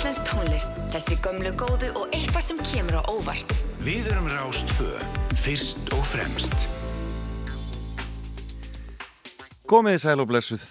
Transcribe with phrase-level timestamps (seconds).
[0.00, 3.50] Íslensk tónlist, þessi gömlu góðu og eitthvað sem kemur á óvart.
[3.84, 4.94] Við erum Rástvö,
[5.36, 6.54] fyrst og fremst.
[9.68, 10.64] Komiði sæl og blessuð.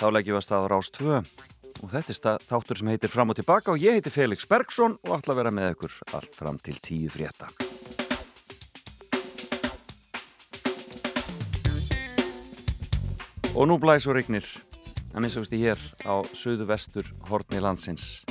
[0.00, 3.40] Þá leggjum við að staða Rástvö og þetta er stað, þáttur sem heitir Fram og
[3.42, 6.80] tilbaka og ég heiti Felix Bergsson og ætla að vera með ykkur allt fram til
[6.80, 7.52] tíu frétta.
[13.52, 14.48] Og nú blæs og regnir
[15.12, 18.24] að minnst ég hér á söðu vestur hortni landsins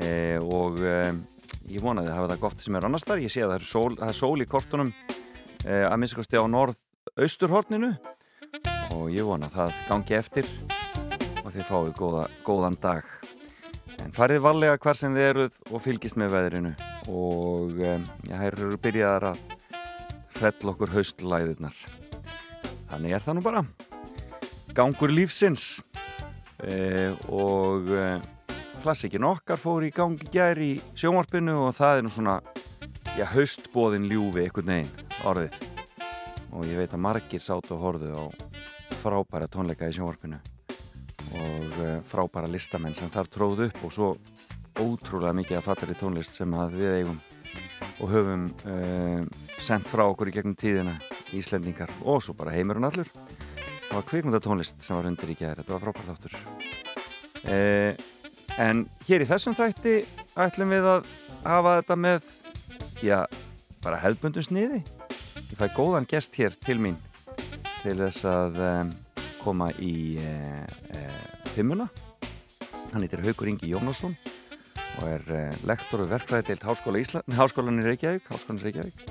[0.00, 1.12] e, og e,
[1.68, 3.22] ég vonaði að hafa það gott sem er annars þar.
[3.24, 4.92] Ég sé að það er sól, það er sól í kortunum
[5.64, 7.92] e, að minnst á norð-austurhortninu
[8.94, 10.50] og ég vona að það gangi eftir
[11.44, 13.08] og þið fáið góða, góðan dag.
[14.00, 16.74] En farið varlega hvar sem þið eruð og fylgist með veðrinu
[17.12, 17.98] og já,
[18.40, 19.44] hér eru byrjaðar að
[20.38, 21.76] hrell okkur haustlæðirnar.
[22.90, 23.64] Þannig er það nú bara
[24.74, 25.84] gangur lífsins.
[26.64, 28.06] E, og e,
[28.82, 32.36] klassikin okkar fór í gangi gæri í sjónvarpinu og það er nú svona
[33.14, 35.60] já, haustbóðin ljúfi einhvern veginn orðið.
[36.54, 38.24] Og ég veit að margir sátt og horðu á
[39.02, 40.40] frábæra tónleika í sjónvarpinu
[41.34, 44.10] og e, frábæra listamenn sem þar tróð upp og svo
[44.80, 47.22] ótrúlega mikið að fattari tónlist sem við eigum
[48.02, 48.48] og höfum
[49.62, 50.96] sendt frá okkur í gegnum tíðina
[51.34, 53.10] Íslendingar og svo bara heimurinn allur
[53.94, 56.32] það var kvikmyndatónlist sem var undir í gæðir þetta var frábært áttur
[57.46, 57.94] eh,
[58.58, 60.00] en hér í þessum þætti
[60.34, 61.12] ætlum við að
[61.44, 62.32] hafa þetta með
[63.04, 63.18] já,
[63.84, 64.80] bara hefðbundum sniði.
[65.50, 66.96] Ég fæ góðan gest hér til mín
[67.82, 68.92] til þess að um,
[69.42, 70.64] koma í uh,
[70.96, 71.86] uh, fimmuna.
[72.94, 74.16] Hann heitir Haugur Ingi Jónasson
[74.98, 79.06] og er uh, lektor og verkfræði til Háskóla Ísland, Háskólan í Reykjavík Háskólan í Reykjavík.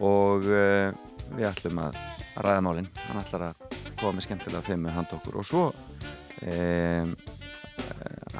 [0.00, 1.98] Og við ætlum að
[2.46, 5.38] ræða málinn hann ætlar að koma með skemmtilega fimm með hand okkur.
[5.40, 7.14] Og svo um,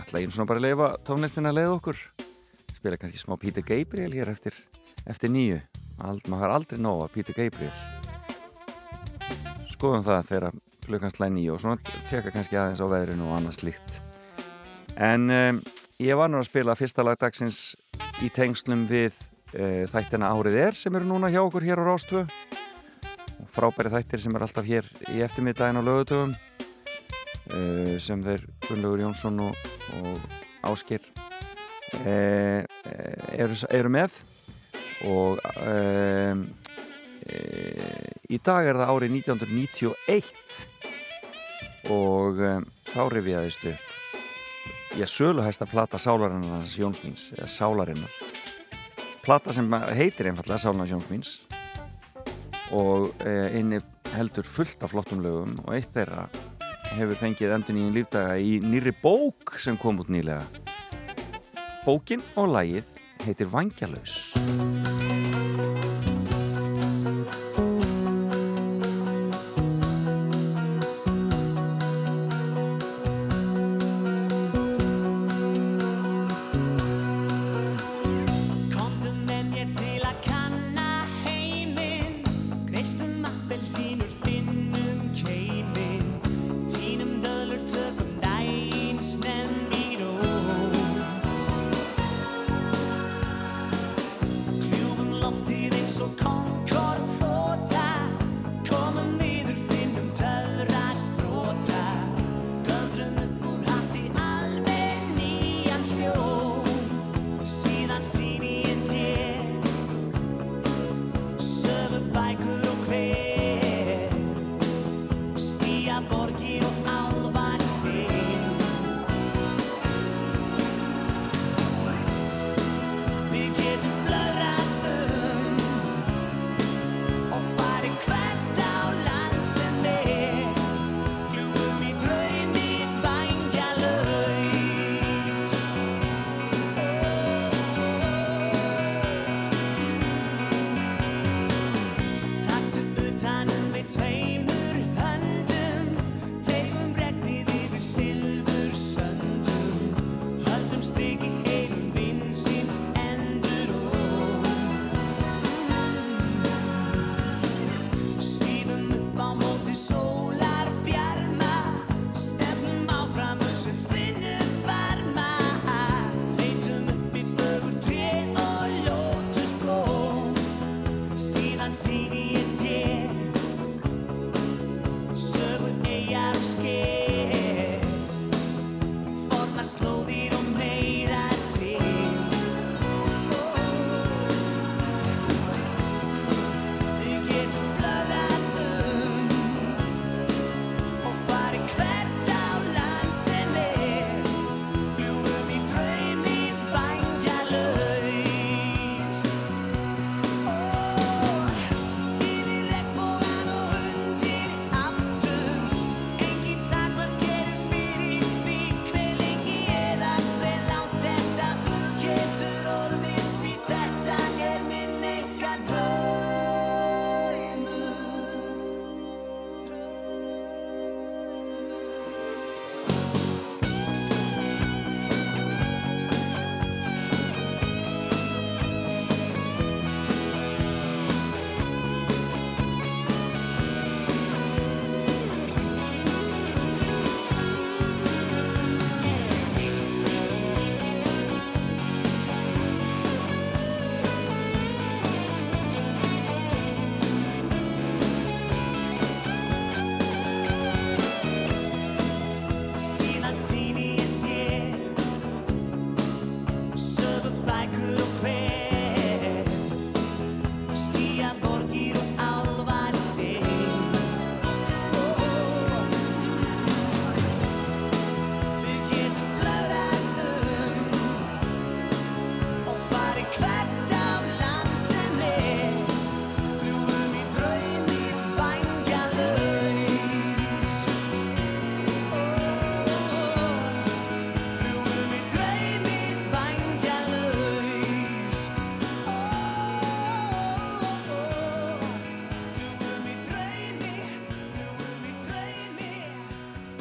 [0.01, 2.03] ætla ég svona bara að leifa tónlistin að leiða okkur.
[2.79, 4.57] Spila kannski smá Peter Gabriel hér eftir,
[5.05, 5.61] eftir nýju.
[6.01, 7.75] Ald, maður har aldrei nóga Peter Gabriel.
[9.69, 14.01] Skoðum það þegar klukkanslega nýju og svona tjekka kannski aðeins á veðrinu og annað slíkt.
[15.01, 15.61] En um,
[16.01, 17.75] ég var nú að spila fyrsta lagdagsins
[18.25, 19.13] í tengslum við
[19.55, 22.25] uh, þættina Árið er sem eru núna hjá okkur hér á Rástvö
[23.49, 29.41] frábæri þættir sem er alltaf hér í eftirmiddagin á lögutöfum uh, sem þeir Gunnlaugur Jónsson
[29.47, 29.55] og,
[30.01, 30.19] og
[30.71, 31.03] Áskir
[32.05, 32.61] uh,
[33.33, 34.21] eru, eru með.
[35.09, 36.35] Og uh,
[38.31, 40.67] í dag er það árið 1991
[41.91, 42.41] og
[42.91, 43.73] þá reviðaðistu
[44.99, 48.11] ég söluhæsta plata Sálarinnar Jónsmíns eða Sálarinnar.
[49.23, 51.47] Plata sem heitir einfallega Sálarinnar Jónsmíns
[52.77, 53.81] og einni
[54.15, 56.27] heldur fullt af flottum lögum og eitt þeirra
[56.95, 60.43] hefur fengið endur nýjum lífdaga í nýri bók sem kom út nýlega.
[61.87, 62.91] Bókin og lægið
[63.27, 65.10] heitir Vangjalauðs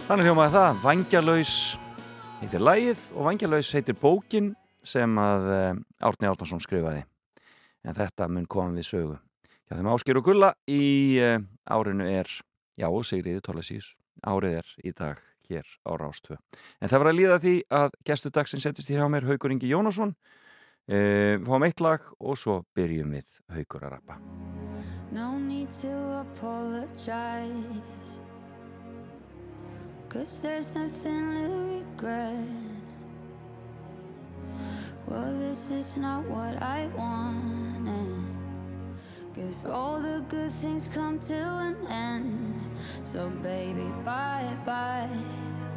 [0.10, 1.50] Þannig hljómaði það, Vangjalauðs
[2.40, 4.48] heitir lægið og Vangjalauðs heitir bókin
[4.82, 7.04] sem að eh, Árni Árnarsson skrifaði.
[7.86, 9.18] En þetta mun koma við sögu.
[9.70, 10.80] Já, þeim ásker og gulla í
[11.22, 11.36] uh,
[11.70, 12.26] árinu er,
[12.74, 13.92] já, Sigriði Tólasís,
[14.26, 16.40] árið er í dag hér á Rástvö.
[16.82, 19.70] En það var að líða því að gestu dagsinn settist hér á mér Haugur Ingi
[19.70, 20.16] Jónasson.
[20.90, 24.18] Uh, fáum eitt lag og svo byrjum við Haugur að rappa.
[25.14, 28.18] No need to apologize
[30.10, 32.44] Cause there's nothing to regret.
[35.06, 38.26] Well, this is not what I wanted.
[39.36, 42.60] Guess all the good things come to an end.
[43.04, 45.08] So, baby, bye bye.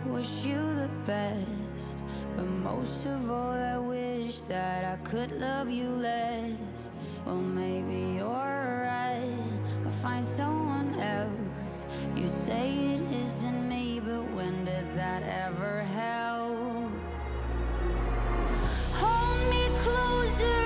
[0.06, 1.98] Wish you the best.
[2.34, 6.88] But most of all, I wish that I could love you less.
[7.26, 9.36] Well, maybe you're right.
[9.84, 11.51] I'll find someone else.
[12.16, 16.90] You say it isn't me, but when did that ever help?
[19.00, 20.61] Hold me closer,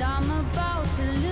[0.00, 1.29] Cause I'm about to lose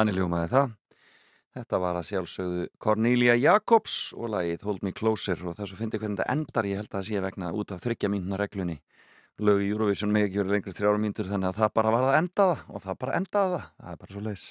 [0.00, 0.70] Þannig ljómaði það.
[1.50, 5.98] Þetta var að sjálfsögðu Cornelia Jacobs og lagið Hold Me Closer og þess að fyndi
[6.00, 8.78] hvernig þetta endar ég held að það sé vegna út af þryggja mínuna reglunni
[9.44, 12.18] lög í Eurovision með ekki verið lengri þrjára mínútur þannig að það bara var að
[12.20, 14.46] enda það og það bara endaði það, það er bara svo leiðis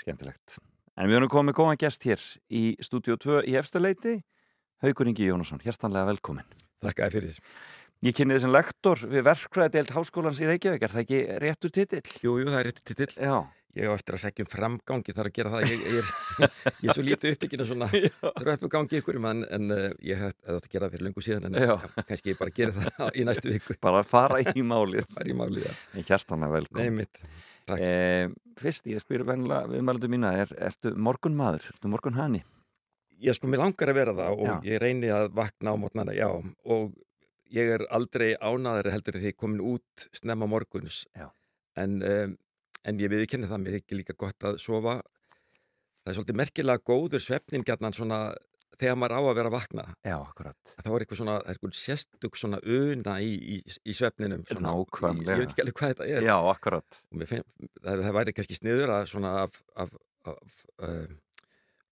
[0.00, 0.56] skemmtilegt.
[0.94, 4.14] En við höfum komið góðan gest hér í Studio 2 í efstaleiti
[4.84, 6.48] Haugur Ingi Jónasson, hérstanlega velkomin.
[6.84, 7.40] Þakka fyrir.
[8.04, 12.02] Ég kynni þessum lektor við verkfræðdeild Háskólans í Reykjavík, er það ekki réttur titill?
[12.20, 13.14] Jú, jú, það er réttu titill.
[13.16, 13.36] Já,
[13.74, 15.64] Ég á eftir að segja um framgangi þar að gera það.
[15.72, 16.50] Ég, ég, er,
[16.84, 17.88] ég er svo lítið upptekinn að svona
[18.38, 21.48] dröpu gangi ykkur um en, en uh, ég hef átt að gera fyrir lengur síðan
[21.50, 23.76] en ja, kannski ég bara gera það í næstu viku.
[23.88, 25.08] bara fara í málið.
[25.18, 25.74] Er í málið, já.
[26.12, 26.84] Hérstanlega velkomin.
[26.84, 27.22] Nei, mitt.
[27.64, 27.80] Takk.
[27.80, 28.28] Eh,
[28.60, 31.70] fyrst, ég spyrir vennilega viðmældu mína, er, ertu morgun maður?
[31.72, 32.42] Ertu morgun hani?
[33.24, 34.54] Ég sko, mér langar að vera það og Já.
[34.68, 36.28] ég reyni að vakna á mótnana, já.
[36.68, 36.92] Og
[37.54, 41.04] ég er aldrei ánaðari heldur en því komin út snemma morguns.
[41.16, 41.30] Já.
[41.80, 42.34] En, um,
[42.84, 44.98] en ég viðkenni það, mér þykir líka gott að sofa.
[46.04, 48.18] Það er svolítið merkilega góður svefnin gætnan svona
[48.78, 49.84] þegar maður á að vera að vakna.
[50.04, 50.72] Já, akkurat.
[50.82, 54.72] þá er eitthvað svona, það er eitthvað sérstök svona una í, í, í svefninum svona,
[54.74, 55.36] Nákvæmlega.
[55.36, 56.98] ég veit ekki alveg hvað þetta er Já, akkurat.
[57.30, 57.44] finn,
[57.80, 59.94] það, það væri kannski sniður að svona af, af,
[60.32, 61.14] af uh,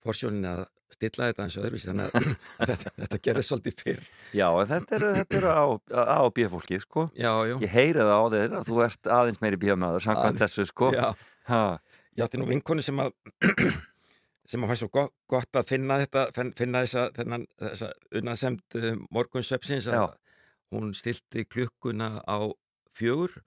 [0.02, 0.64] forsjónin að
[0.96, 2.26] stilla þetta eins og öðruvísi þannig að
[2.72, 4.10] þetta, þetta gerði svolítið fyrr.
[4.38, 5.64] Já, þetta eru, þetta eru á,
[6.02, 7.06] á bíafólki, sko.
[7.18, 10.66] já, já, Ég heyri það á þér að þú ert aðeins meiri bíamaður, samkvæmt þessu,
[10.72, 10.90] sko.
[10.96, 11.08] já.
[12.12, 13.14] Ég átti nú vinkonu sem að
[14.52, 17.88] sem að fæ svo gott, gott að finna þetta fin- finna þessa, þennan, þessa
[18.20, 18.76] unnasemd
[19.14, 20.10] morgunsvepsins að
[20.74, 22.36] hún stilti klukkuna á
[22.96, 23.38] fjögur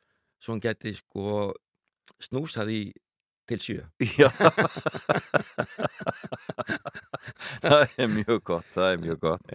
[0.41, 1.51] svo hún geti sko
[2.25, 2.79] snúsað í
[3.49, 3.81] til sjö
[4.19, 4.29] Já
[7.65, 9.53] Það er mjög gott það er mjög gott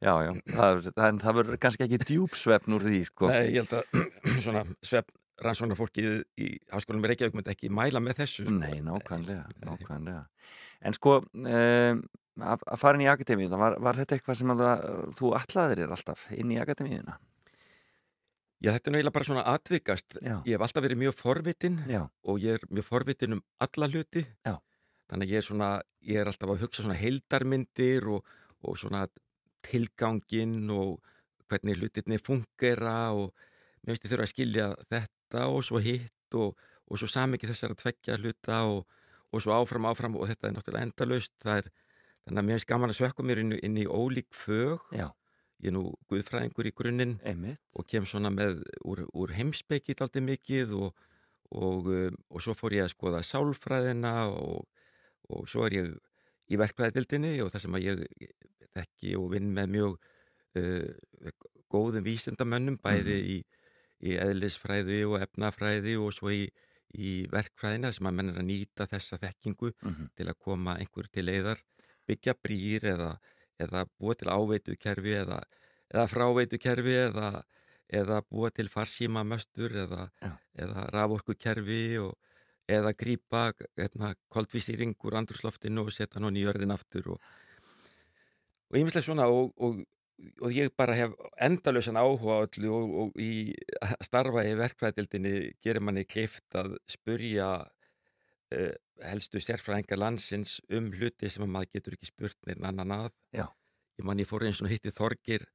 [0.00, 3.30] Já, já, það, það, það verður kannski ekki djúpsvefn úr því sko.
[3.32, 3.84] Nei, ég held að
[4.44, 5.08] svona svepp
[5.40, 6.08] rannsóknar fólkið
[6.40, 8.56] í háskólanum í Reykjavík myndi ekki mæla með þessu sko.
[8.60, 10.24] Nei, nákvæmlega, nákvæmlega
[10.84, 12.02] En sko um,
[12.40, 14.64] að, inn í akademíuna var, var þetta eitthvað sem að,
[15.18, 17.18] þú allaðir er alltaf inn í akademíuna?
[18.60, 20.18] Já, þetta er náttúrulega bara svona atvikast.
[20.20, 23.88] Já, Ég hef alltaf verið mjög forvitin já, og ég er mjög forvitin um alla
[23.88, 24.26] hluti.
[24.44, 24.58] Já.
[25.10, 25.70] þannig að ég er svona
[26.06, 28.26] ég er alltaf að hugsa svona heildarmyndir og,
[28.62, 29.06] og svona
[29.66, 31.00] tilganginn og
[31.50, 33.32] hvernig hlutirni fungera og
[33.82, 36.54] mér finnst ég þurfa að skilja þetta og svo hitt og,
[36.86, 38.84] og svo samikið þessar að tveggja hluta og,
[39.32, 41.34] og svo áfram áfram og þetta er náttúrulega endalaust.
[41.42, 41.70] Það er,
[42.24, 44.86] þannig að mér finnst gaman að svekka mér inn, inn í ólík fög.
[44.94, 45.08] Já,
[45.60, 47.16] ég er nú guðfræðingur í grunninn
[47.76, 50.94] og kem svona með úr, úr heimsbyggi alltaf mikið og,
[51.50, 54.64] og, um, og svo fór ég að skoða sálfræðina og,
[55.28, 55.92] og svo er ég
[56.50, 58.04] í verkfræðildinni og það sem að ég
[58.74, 59.98] þekki og vinn með mjög
[60.58, 61.34] uh,
[61.70, 63.38] góðum vísindamönnum bæði í,
[64.02, 66.48] í eðlisfræði og efnafræði og svo í,
[66.96, 71.06] í verkfræðina sem að menn er að nýta þessa þekkingu mm til að koma einhver
[71.12, 71.60] til leiðar
[72.08, 73.10] byggja brýr eða,
[73.60, 75.42] eða búa til áveitu kerfi eða,
[75.92, 77.44] eða fráveitu kerfi eða,
[78.00, 80.08] eða búa til farsíma möstur eða,
[80.54, 82.16] eða raforku kerfi og,
[82.70, 87.24] eða grípa hérna, koldvísýring úr andrursloftinu og setja hann í jörðin aftur og
[88.70, 89.80] og ýmislega svona og, og,
[90.44, 93.50] og ég bara hef endalösan áhuga á öllu og, og í
[94.06, 97.50] starfa í verkfræðildinni gerir manni klift að spurja
[98.56, 98.74] uh,
[99.06, 103.10] helstu sérfræðingar landsins um hluti sem að maður getur ekki spurt neinn annan að.
[103.36, 103.46] Já.
[104.00, 105.46] Ég man ég fór eins og hitti Þorgir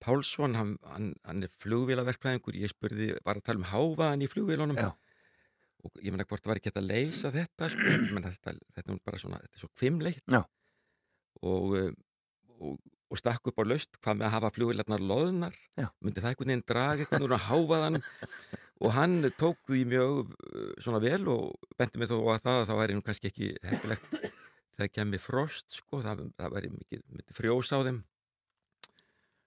[0.00, 4.78] Pálsson, hann, hann, hann er flugvélaverkfræðingur, ég spurði, var að tala um hávaðan í flugvélunum
[4.80, 4.88] Já.
[5.84, 9.02] og ég menna hvort var ekki hægt að leysa þetta, sko, menna þetta, þetta er
[9.10, 10.40] bara svona, þetta er svo kvimleitt Já.
[11.44, 11.98] og, um,
[12.56, 12.80] og,
[13.12, 15.90] og stakk upp á laust hvað með að hafa flugvélarnar loðnar, Já.
[16.00, 18.08] myndi það einhvern veginn draga einhvern veginn á hávaðanum
[18.80, 22.68] og hann tók því mjög uh, svona vel og benti mig þó að það að
[22.70, 24.14] það væri nú kannski ekki heppilegt
[24.80, 27.98] þegar kemur frost sko, það, það væri mikið, mikið frjós á þeim.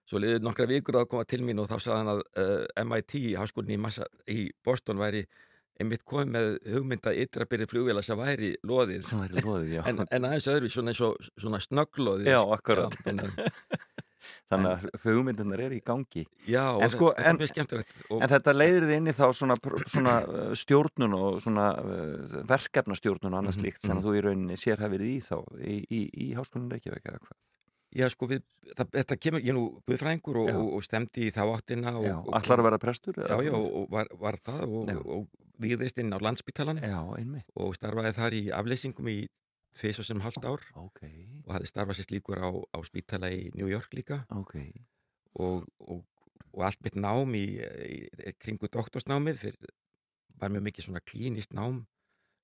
[0.03, 3.13] Svo liðið nokkra vikur að koma til mín og þá sagði hann að uh, MIT,
[3.39, 5.23] háskólinni í, Massa, í Boston, væri
[5.81, 9.07] einmitt komið með hugmynda ytrabyrði flugvila sem væri loðið.
[9.07, 12.99] Sem væri loðið, en, en aðeins öðru svona, og- svona snögglóðið Já, akkurat.
[13.07, 13.15] Já,
[14.53, 16.25] Þannig að hugmyndunar eru í gangi.
[16.48, 17.86] Já En sko, en- er
[18.22, 19.57] En þetta leiðir þið inn í þá svona,
[19.88, 24.05] svona uh, stjórnun og svona uh, verkefnastjórnun og annað Mhm, slíkt sem mhm.
[24.05, 27.38] þú í rauninni sérhæfir í þá í, í, í háskólanum Reykjavík eða hvað?
[27.93, 28.41] Já, sko, við,
[28.74, 32.15] það, þetta kemur, ég nú guðfræðingur og, og, og stemdi í þá áttina og, Já,
[32.39, 33.19] allar að vera prestur?
[33.22, 35.27] Já, já, og, var, var það og,
[35.62, 36.17] viðist inn á
[37.19, 37.45] einmitt.
[37.53, 39.17] og starfaði þar í afleysingum í
[39.74, 40.65] og sem halvt ár.
[40.80, 41.01] Ok,
[41.46, 44.24] og hafði starfað sér slíkur á, á spítala í New York líka.
[44.30, 44.56] Ok.
[45.42, 46.03] Og, og,
[46.53, 49.74] og allt mitt nám í, í, í kringu doktorsnámið fyrir,
[50.38, 51.84] var mjög mikið svona klínist nám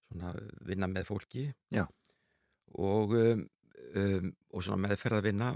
[0.10, 0.34] svona
[0.66, 1.50] vinna með fólki.
[1.70, 1.86] Já.
[2.78, 3.46] og um,
[3.98, 5.54] um, og svona meðferð að vinna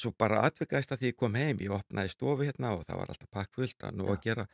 [0.00, 3.10] svo bara atvikaðist að því ég kom heim ég opnaði stofu hérna og það var
[3.12, 4.46] alltaf pakkvöld að nú að gera.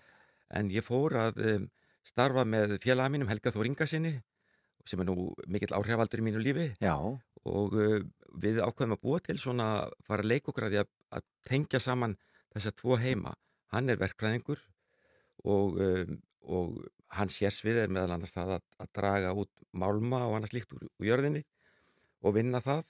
[0.50, 1.68] En ég fór að um,
[2.06, 4.16] starfa með félaga mínum Helga Þór Ingarsinni
[4.86, 6.68] sem er nú mikill áhrifaldur í mínu lífi.
[6.82, 6.96] Já,
[7.46, 7.98] og uh,
[8.42, 9.68] við ákveðum að búa til svona
[10.06, 12.16] fara að okkur að að, að tengja saman
[12.54, 13.34] þessa tvo heima.
[13.74, 14.62] Hann er verkfræðingur
[15.44, 16.78] og, um, og
[17.16, 20.86] hans sérsvið er meðal annars það að, að draga út málma og annars líkt úr,
[20.86, 21.44] úr jörðinni
[22.22, 22.86] og vinna það.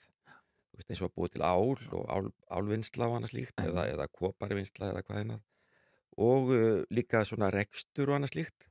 [0.77, 4.05] Veist, eins og að búa til ál og ál, álvinnsla og annars líkt eða, eða
[4.13, 5.45] koparvinnsla eða hvað einað
[6.17, 8.67] og uh, líka svona rekstur og annars líkt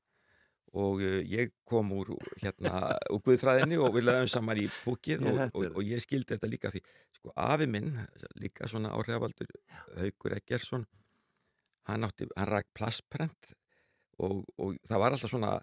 [0.77, 5.41] og uh, ég kom úr hérna úr Guðfræðinni og við lögum saman í búkið og,
[5.49, 6.83] og, og ég skildi þetta líka því
[7.17, 7.95] sko afi minn,
[8.41, 9.51] líka svona áhrifavaldur
[9.97, 10.87] Haukur Eggersson
[11.87, 13.51] hann átti, hann ræk plastprent
[14.19, 15.57] og, og það var alltaf svona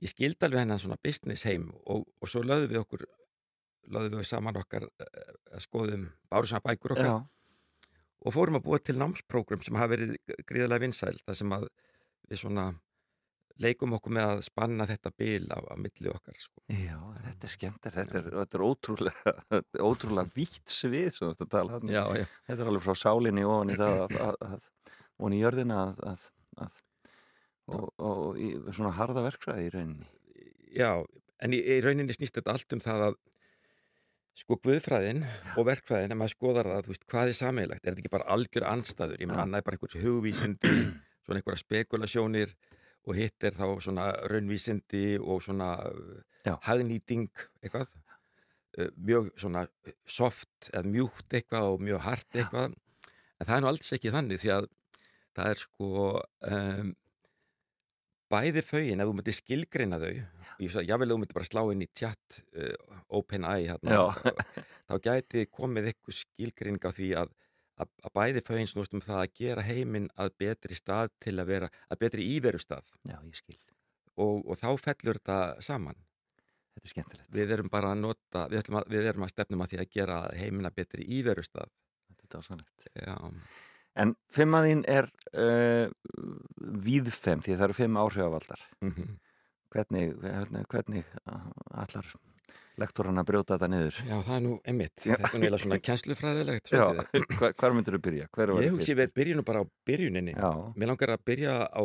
[0.00, 3.04] ég skildi alveg hennan svona business heim og, og svo lögðum við okkur
[3.90, 7.16] lögðum við saman okkar eh, að skoðum báru saman bækur okkar já,
[8.20, 10.16] og fórum að búa til námsprógram sem hafa verið
[10.48, 11.68] gríðarlega vinsæl þar sem að
[12.30, 12.66] við svona
[13.60, 16.62] leikum okkur með að spanna þetta bil á, á milli okkar sko.
[16.66, 21.32] já, þetta er skemmt þetta er, þetta er ótrúlega þetta er ótrúlega vítt svið sem
[21.32, 21.96] þetta tala þarna.
[21.96, 22.28] já, já.
[22.48, 24.68] Þetta er alveg frá sálinni ofan í það að, að, að,
[25.20, 26.28] ofan í jörðina að, að,
[26.66, 26.78] að
[27.70, 30.08] og, og í svona harða verkfræði í rauninni
[30.74, 30.92] já,
[31.44, 33.20] en í, í rauninni snýst þetta allt um það að
[34.40, 35.24] sko guðfræðin
[35.58, 37.82] og verkfræðin, ef maður skoðar það, þú veist, hvað er sammeilagt?
[37.82, 39.18] Er þetta ekki bara algjör anstæður?
[39.20, 39.42] Ég menn, Já.
[39.44, 40.70] annað er bara einhvers hugvísindi,
[41.26, 42.54] svona einhverja spekulasjónir
[43.08, 45.72] og hitt er þá svona raunvísindi og svona
[46.44, 46.54] Já.
[46.54, 47.28] uh, hagnýting
[47.62, 47.94] eitthvað.
[48.78, 49.64] Uh, mjög svona
[50.06, 52.76] soft eða mjúkt eitthvað og mjög hart eitthvað.
[53.40, 54.68] En það er nú alls ekki þannig því að
[55.38, 55.90] það er sko
[56.50, 56.92] um,
[58.30, 60.12] bæði fögin, ef þú myndir skilgreina þau
[60.60, 64.34] ég sagði, jável þú myndir bara slá inn í chat uh, OpenAI hérna, Já.
[64.90, 67.32] þá gæti komið eitthvað skilgreining á því að,
[67.82, 71.70] að, bæði fögin snúst um það að gera heiminn að betri stað til að vera,
[71.90, 73.58] að betri íveru stað Já, ég skil.
[74.16, 75.98] og, og þá fellur þetta saman
[76.70, 77.30] Þetta er skemmtilegt.
[77.34, 80.20] við erum bara að nota, við, að, við erum að stefnum að því að gera
[80.38, 81.72] heiminn að betri íveru stað
[82.10, 82.86] Þetta er dásanlegt.
[82.94, 83.16] Já,
[84.00, 85.90] En fimmaðín er uh,
[86.84, 88.62] víðfem því það eru fimm áhrifavaldar.
[88.84, 89.16] mm
[89.70, 92.06] Hvernig, hvernig, hvernig allar
[92.80, 93.98] lektorinn að brjóta þetta niður?
[94.08, 96.84] Já það er nú emitt, þetta er eiginlega svona kennslufræðilegt Já,
[97.38, 98.28] hvar, hvar myndur þú byrja?
[98.36, 100.34] Hver Ég hugsi við byrjum nú bara á byrjuninni.
[100.36, 101.82] Já, Mér langar að byrja á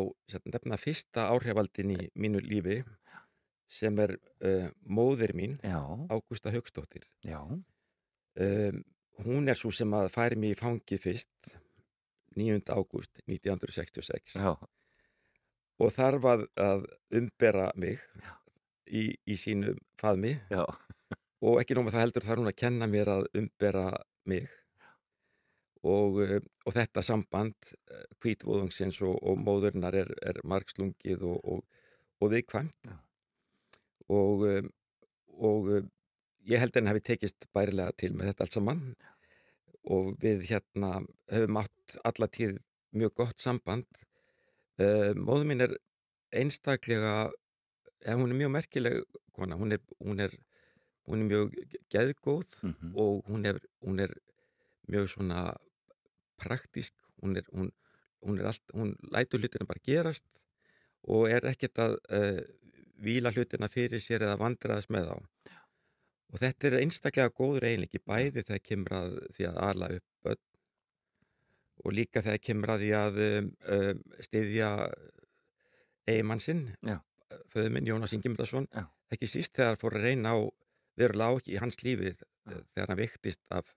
[0.51, 2.81] nefna fyrsta áhrifaldin í mínu lífi
[3.75, 4.13] sem er
[4.45, 5.79] uh, móðir mín, já,
[6.13, 7.07] Ágústa Haugstóttir.
[7.25, 7.39] já,
[8.35, 8.81] Um,
[9.23, 11.29] hún er svo sem að færi mig í fangi fyrst
[12.35, 12.57] 9.
[12.75, 14.49] ágúst 1966 já,
[15.79, 16.83] og þarf að, að
[17.15, 18.01] umbera mig
[18.91, 20.33] í, í sínu faðmi.
[20.51, 20.65] Já,
[21.45, 23.87] og ekki nóma það heldur þarf hún að kenna mér að umbera
[24.29, 24.47] mig.
[25.85, 27.73] Og, uh, og þetta samband
[28.23, 31.83] kvítvóðungsins og, og móðurinnar er, er margslungið og, og,
[32.21, 32.93] og viðkvæmt.
[34.15, 34.45] Og,
[35.35, 35.91] og um,
[36.45, 38.83] ég held að henni hafi tekist bærilega til með þetta allt saman.
[39.85, 40.95] Og við hérna
[41.29, 42.57] höfum átt alla tíð
[42.97, 43.85] mjög gott samband.
[44.79, 45.75] Móður mín er
[46.35, 47.29] einstaklega
[48.05, 49.03] ja, hún er mjög merkileg
[49.35, 50.33] kona, hún er, hún er,
[51.05, 51.55] hún er mjög
[51.93, 54.13] geðgóð mhm, og hún er, hún er
[54.89, 55.47] mjög svona
[56.41, 57.71] praktísk hún er, hún,
[58.21, 60.25] hún er allt, hún lætur hlutina bara gerast
[61.05, 62.41] og er ekkert að uh,
[63.05, 65.17] víla hlutina fyrir sér eða vandraðast með þá
[66.35, 70.43] og þetta er einstaklega góður eiginleiki bæði þegar kemur að því að ala upp börn
[71.85, 74.69] og líka þegar kemur að því að um, um, styðja
[76.09, 76.97] eigimann sinn Já.
[77.53, 78.87] föðu minn Jónas Ingemyndarsson Já.
[79.13, 80.37] ekki síst þegar fór að reyna á
[80.99, 82.59] verulega á ekki í hans lífi Já.
[82.73, 83.73] þegar hann vektist af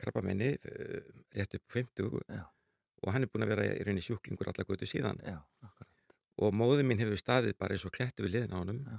[0.00, 1.00] krabbamenni uh,
[1.36, 2.44] rétt upp 50 Já.
[3.02, 5.38] og hann er búin að vera í rauninni sjúklingur alla götu síðan já,
[6.42, 8.98] og móður mín hefur staðið bara eins og klettu við liðin á honum Já.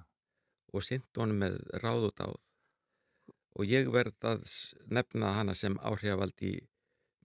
[0.74, 2.52] og sint honum með ráð og dáð
[3.56, 4.48] og ég verð að
[4.92, 6.58] nefna hana sem áhrifavald í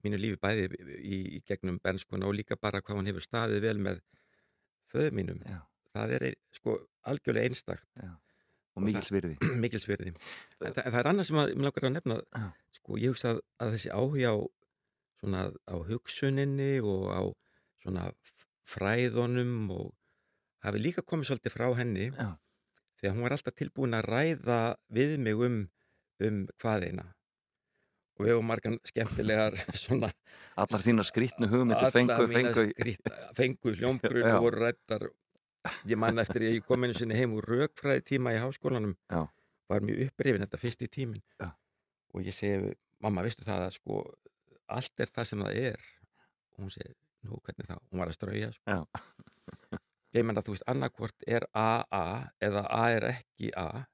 [0.05, 3.77] mínu lífi bæði í, í gegnum bernskuna og líka bara hvað hún hefur staðið vel
[3.83, 4.01] með
[4.91, 5.43] föðu mínum.
[5.95, 6.77] Það er sko
[7.11, 7.87] algjörlega einstakt.
[8.81, 9.37] Og mikils virði.
[9.65, 10.15] mikilsverði.
[10.17, 12.47] En, það- en það er annað sem að, mér langar að nefna, Já.
[12.81, 14.37] sko ég hugsa að, að þessi áhuga á,
[15.21, 17.23] svona, á hugsuninni og á
[17.85, 18.07] svona
[18.71, 19.89] fræðunum og
[20.65, 24.59] hafi líka komið svolítið frá henni því að hún var alltaf tilbúin að ræða
[24.93, 25.57] við mig um,
[26.27, 27.07] um hvaðina
[28.21, 30.11] og við hefum margan skemmtilegar svona
[30.61, 32.67] allar þína skrítnu hugmyndir fengu, fengu,
[33.39, 34.35] fengu hljómgrunn Já.
[34.37, 35.07] og voru rættar
[35.91, 39.27] ég man eftir ég kom einu sinni heim úr rökfræði tíma í háskólanum Já.
[39.69, 41.51] var mjög upprifin þetta fyrst í tímin Já.
[42.15, 44.01] og ég segi, mamma, veistu það að sko
[44.71, 45.87] allt er það sem það er
[46.55, 46.95] og hún segi,
[47.27, 48.81] nú hvernig þá hún var að strauja sko.
[50.17, 53.85] Ég menna þú veist, annarkvort er AA eða A er ekki A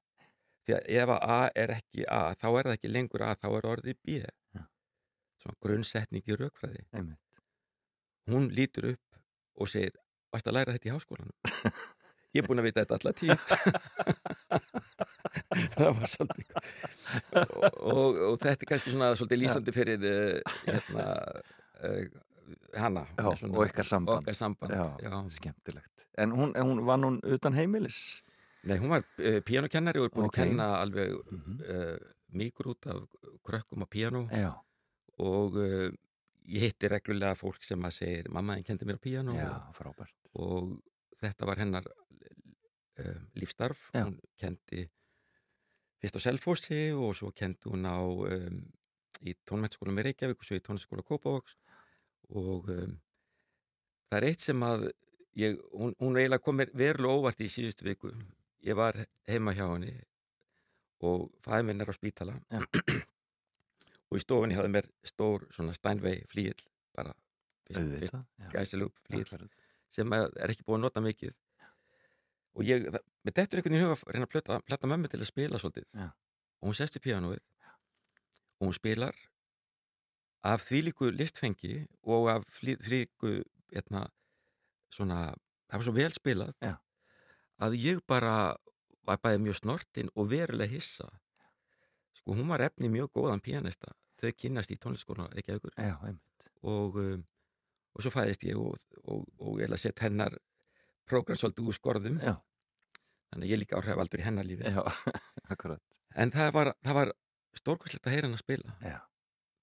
[0.65, 3.47] því að ef að A er ekki A þá er það ekki lengur A, þá
[3.51, 4.63] er orðið B Já.
[5.43, 7.43] svona grunnsetning í rökfræði einmitt.
[8.31, 9.21] hún lítur upp
[9.61, 9.93] og segir
[10.33, 11.37] varst að læra þetta í háskólanum
[12.35, 13.37] ég er búin að vita þetta alla tíð
[15.77, 16.57] það var svolítið
[17.41, 20.13] og, og, og þetta er kannski svona svolítið lýsandi fyrir uh,
[20.67, 21.05] hérna
[21.83, 22.03] uh,
[22.79, 24.17] hana Já, svona, og ykkar samband.
[24.23, 25.15] okkar samband Já, já.
[25.35, 25.97] skemmtilegt.
[26.17, 27.97] En hún, hún var hún utan heimilis?
[28.67, 30.35] Nei, hún var uh, píanokennari og er búin Ok.
[30.37, 31.53] að kenna alveg Mhm.
[31.67, 31.97] uh,
[32.37, 32.97] mýgur út af
[33.47, 33.87] krökkum á
[34.31, 34.51] Já,
[35.19, 35.89] og uh,
[36.47, 39.49] ég hitti reglulega fólk sem að segir mamma þín kendi mér á já,
[39.83, 40.03] og,
[40.39, 40.69] og
[41.19, 44.05] þetta var hennar uh, lífstarf Já.
[44.05, 44.87] hún kendi
[46.01, 48.61] fyrst á Selfossi og svo kendi hún á um,
[49.25, 51.57] í tónmennskólanum í Reykjavík og svo í tónmennskóla Kópavogs
[52.29, 52.97] og um,
[54.07, 54.89] það er eitt sem að
[55.37, 58.13] ég, hún, hún eiginlega kom mér verulega óvart í síðustu viku
[58.65, 59.93] ég var heima hjá henni
[61.07, 62.63] og fæði minn er á spítala Já.
[64.07, 66.57] og í stofunni hafði mér stór svona Steinway flíil
[66.95, 67.13] bara
[68.39, 68.49] já.
[68.53, 69.49] gæsilug flíil
[69.91, 71.35] sem er ekki búið að nota mikið
[72.57, 72.87] og ég,
[73.25, 75.61] með dettur einhvern veginn í huga að reyna að plata, plata mömmu til að spila
[75.61, 76.07] svolítið Já.
[76.07, 77.43] og hún sest í píanóið
[78.57, 79.19] og hún spilar
[80.47, 81.75] af þvílíku listfengi
[82.07, 83.33] og af þvílíku
[83.73, 84.07] hérna,
[84.93, 85.35] svona,
[85.67, 86.75] það var svo vel spilað Já.
[87.61, 88.55] að ég bara
[89.07, 91.07] var bæði mjög snortin og verulega hissa
[92.17, 93.93] sko hún var efni mjög góðan píanista.
[94.17, 95.93] Þau kynnast í tónlistskóla ekki aukur Já,
[96.65, 97.25] og, um,
[97.93, 100.37] og svo fæðist ég og, og, og ég hef sett hennar
[101.07, 102.19] prógram svolítið úr skorðum.
[102.21, 102.35] Já.
[103.31, 104.71] þannig að ég líka áhrif í hennar lífi.
[104.71, 104.81] Já,
[106.21, 107.13] en það var, var
[107.57, 108.77] stórkvæslegt að heyra hann að spila.
[108.81, 108.99] Já.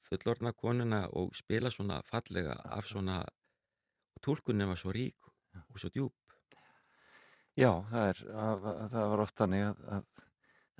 [0.04, 3.22] fullorðna konuna og spila svona fallega af svona
[4.14, 5.16] og tólkunin var svo rík
[5.72, 6.12] og svo djúb
[7.54, 10.06] Já, það, er, að, að, það var oft þannig að, að,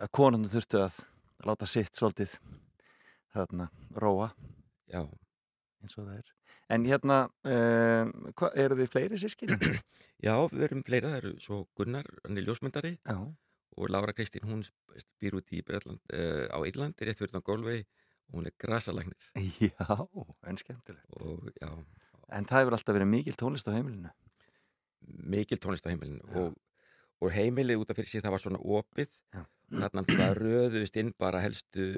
[0.03, 0.97] að konunum þurftu að
[1.45, 2.37] láta sitt svolítið
[3.35, 3.67] þarna
[3.99, 4.31] róa
[4.91, 5.03] já,
[5.83, 6.31] eins og það er.
[6.73, 7.17] En hérna,
[7.51, 9.59] um, hva, eru þið fleiri sískinni?
[10.27, 13.19] já við erum fleira, það eru svo Gunnar, hann er ljósmyndari Já.
[13.77, 14.63] og Lára Kristín, hún
[15.21, 17.83] býr út í Breitland, uh, á Eirlandi, rétt fyrir á Gólvei
[18.31, 19.29] og hún er grasalæknir
[19.61, 19.99] Já,
[20.49, 21.05] en skemmtilegt.
[21.21, 21.71] og já,
[22.33, 24.09] En það hefur alltaf verið mikil tónlist á heimilinu.
[25.29, 26.55] mikil tónlist á heimilinu og,
[27.21, 29.43] og heimilið út af fyrir sig það var svona opið Já.
[29.81, 31.89] Þarna röðust inn bara helstu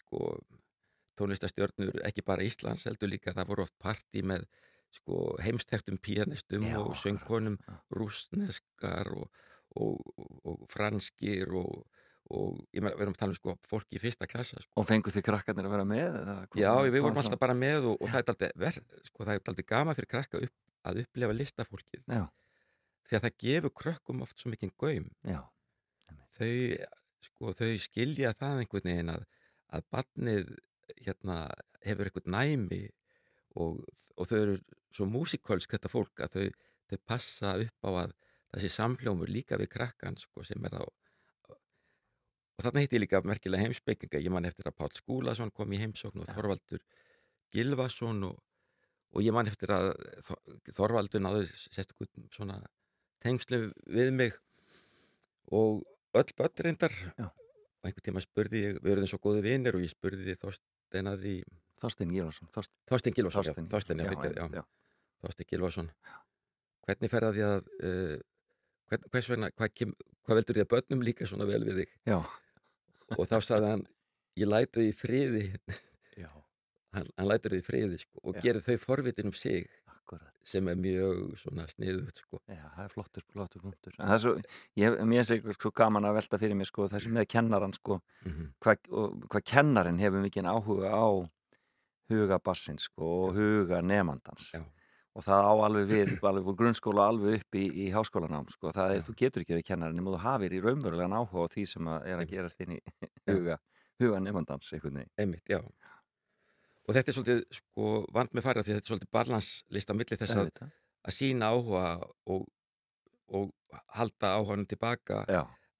[0.00, 0.38] sko
[1.18, 4.46] tónlistastjörnur, ekki bara Íslands heldur líka, það voru oft partí með
[4.94, 7.56] sko heimstektum píanistum Já, og söngkonum
[7.94, 9.28] rúsneskar og,
[9.78, 11.84] og, og, og franskir og,
[12.34, 14.72] og við erum að tala um sko fólki í fyrsta klassa sko.
[14.80, 16.18] Og fengu þið krakkarnir að vera með?
[16.58, 19.34] Já, við vorum svona- alltaf bara með og, og það er aldrei verð, sko það
[19.38, 22.04] er aldrei gama fyrir krakka upp, að upplefa listafólkið.
[22.10, 22.24] Já,
[23.08, 25.10] því að það gefur krökkum oft svo mikinn gaum.
[25.26, 25.40] Já,
[26.38, 26.50] þau,
[27.28, 29.24] sko, þau skilja það einhvern veginn að,
[29.76, 30.52] að barnið
[31.04, 31.38] hérna,
[31.84, 32.82] hefur eitthvað næmi
[33.60, 33.80] og,
[34.16, 34.58] og þau eru
[34.94, 38.14] svo músikölsk þetta fólk að þau, þau passa upp á að
[38.54, 40.84] þessi samhljómur líka við krakkan sko, sem er á
[42.54, 45.80] og þarna hitti ég líka merkilega heimsbygginga ég man eftir að Páll Skúlason kom í
[45.80, 46.84] heimsókn og Þorvaldur
[47.54, 48.36] Gilvason og,
[49.10, 49.90] og ég man eftir að
[50.22, 52.60] Þor- Þorvaldur náður sérstaklega svona
[53.24, 54.38] tengslu við mig
[55.50, 55.82] og
[56.20, 56.94] öll börn reyndar.
[57.18, 57.28] Já.
[57.84, 61.24] og einhvern tíma spurði ég, við erum svo góði vinnir og ég spurði Þorstein að
[61.26, 61.34] því
[61.82, 62.48] Þorstein Gílason.
[62.54, 63.42] Þorstein, Gilvason,
[65.20, 65.90] Þorstein, Gilvason
[66.84, 68.14] hvernig fer það því að uh,
[68.88, 69.92] hvern, vegna, hvað, kem,
[70.24, 71.94] hvað veldur því að börnum líka svona vel við þig?
[72.08, 72.18] Já,
[73.16, 73.84] og þá sagði hann,
[74.40, 75.44] ég lætu því friði.
[76.94, 79.64] Hann, hann lætur því friði sko, og gerir þau forvitin um sig
[80.04, 80.30] akkurat.
[80.44, 82.40] sem er mjög svona sniðut sko.
[82.46, 83.94] Já, það er flottur, flottur punktur.
[83.98, 84.34] En það er svo,
[84.80, 88.52] ég, mér er svo gaman að velta fyrir mér sko, þessi með kennaran sko, mm
[88.60, 91.08] hvað, og, hvað kennarin hefur mikið áhuga á
[92.12, 94.52] huga bassin sko, og huga nefandans
[95.14, 98.72] og það á alveg við alveg úr grunnskóla alveg upp í, í háskólanám sko.
[98.74, 99.06] það er, Já.
[99.06, 102.22] þú getur ekki verið kennarin þú hafir í raunverulegan áhuga á því sem að er
[102.22, 102.80] að gerast inn í
[103.30, 103.58] huga,
[104.02, 105.60] huga nefandans einmitt, já
[106.84, 110.18] og þetta er svolítið sko vant með fara því þetta er svolítið balanslist á milli
[110.20, 110.50] þess að,
[111.04, 111.84] að sína áhuga
[112.34, 112.46] og,
[113.32, 115.22] og halda áhuganum tilbaka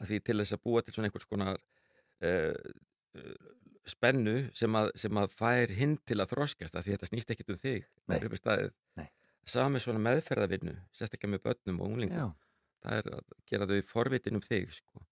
[0.05, 1.61] því til þess að búa til svona einhvers konar
[2.25, 2.73] uh,
[3.21, 3.53] uh,
[3.89, 7.53] spennu sem að, sem að fær hinn til að þroskast að því þetta snýst ekkit
[7.53, 7.89] um þig.
[9.45, 14.39] Sami svona meðferðavinnu, sérstaklega með börnum og unglingum, já, það er að gera þau forvitin
[14.39, 15.05] um þig sko.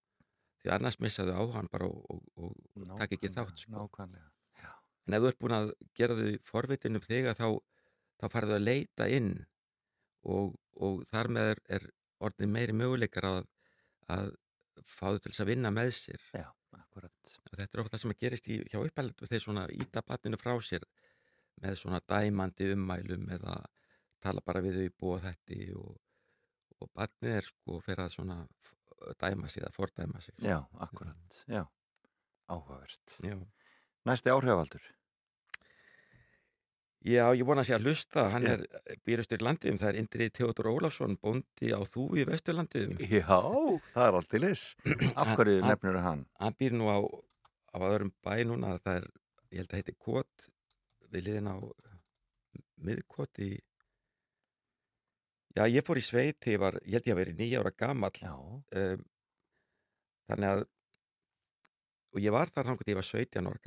[0.63, 3.75] því annars missaðu áhugan bara og, og, og taka ekki þátt sko.
[3.75, 4.32] Nákvæmlega.
[5.07, 7.47] En ef þú ert búin að gera þau forvitin um þig þá,
[8.21, 9.33] þá farðu að leita inn
[10.23, 11.87] og, og þar með er, er
[12.23, 13.39] orðin meiri möguleikar að,
[14.15, 14.29] að
[14.87, 16.47] fá þau til þess að vinna með sér Já,
[16.79, 17.33] akkurat.
[17.51, 20.39] og þetta er ofta það sem að gerist í, hjá uppaldu þeir svona íta batninu
[20.39, 20.87] frá sér
[21.63, 23.59] með svona dæmandi ummælum eða
[24.23, 25.99] tala bara við þau búa þetta og,
[26.79, 28.39] og batnið er sko fyrir að svona
[29.19, 31.43] dæma sig eða fordæma sig Já, akkurat.
[31.51, 31.65] Já,
[32.47, 33.17] áhugavert.
[33.19, 33.35] Já.
[34.09, 34.83] Næsti áhrifaldur.
[37.03, 38.53] Já, ég vona að sé að hlusta, hann Já.
[38.55, 43.01] er býrustur í landiðum, það er Indri Theodor Ólafsson, bóndi á þú í vesturlandiðum.
[43.11, 43.39] Já,
[43.91, 44.63] það er alltaf lis.
[45.19, 46.21] Af hverju Hann- nefnir hann?
[46.39, 46.97] Hann býr nú á,
[47.75, 49.09] á öðrum bæ núna, það er,
[49.51, 50.47] ég held að heiti Kot,
[51.11, 51.55] við liðin á
[52.87, 53.51] miðkot í,
[55.59, 57.75] já, ég fór í sveit þegar ég var, ég held ég að vera nýja ára
[57.83, 58.31] gamall, Já,
[58.79, 59.03] um,
[60.31, 60.63] þannig að,
[62.13, 63.61] og ég var þar þannig að ég var 17 ára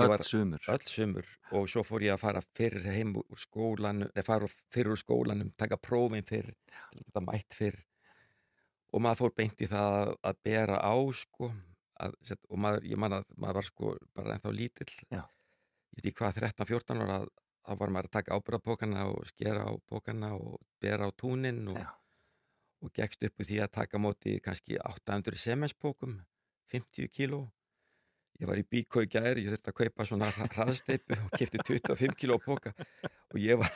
[0.00, 0.62] ég öll sumur.
[0.68, 4.94] öll sumur og svo fór ég að fara fyrir heim úr skólanum, eða fara fyrir
[4.94, 6.56] úr skólanum, taka prófin fyrir,
[6.94, 7.84] þetta mætt fyrir
[8.94, 11.50] og maður fór beint í það að, að bera á sko
[12.00, 12.18] að,
[12.48, 15.22] og maður, ég man að maður var sko bara ennþá lítill Já.
[15.22, 17.18] ég veit ekki hvað 13-14 ára
[17.64, 21.80] þá var maður að taka ábyrðapókana og skera á pókana og bera á túnin og,
[21.80, 21.90] Já.
[22.84, 26.18] Og gegst upp úr því að taka móti kannski 800 semenspókum
[26.72, 27.44] 50 kíló
[28.40, 32.16] ég var í bíkó í gæri, ég þurfti að kaupa svona hraðsteipu og kefti 25
[32.18, 33.70] kíló póka og ég var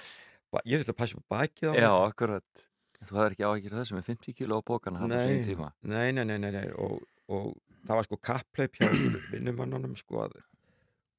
[0.67, 1.85] ég þurfti að passa upp bakið á mér.
[1.85, 2.65] Já, akkurat.
[2.99, 5.23] Þú hafði ekki áhyggjur af þessu með 50 kíló hann á Nei.
[5.29, 5.69] sín tíma.
[5.83, 6.67] Nei, nei, nei, nei, nei.
[6.75, 7.53] Og, og
[7.87, 8.89] það var sko kapplaup hjá
[9.31, 10.39] vinnumannunum sko að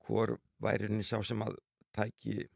[0.06, 1.56] hvor væri henni sá sem að
[1.96, 2.50] tæki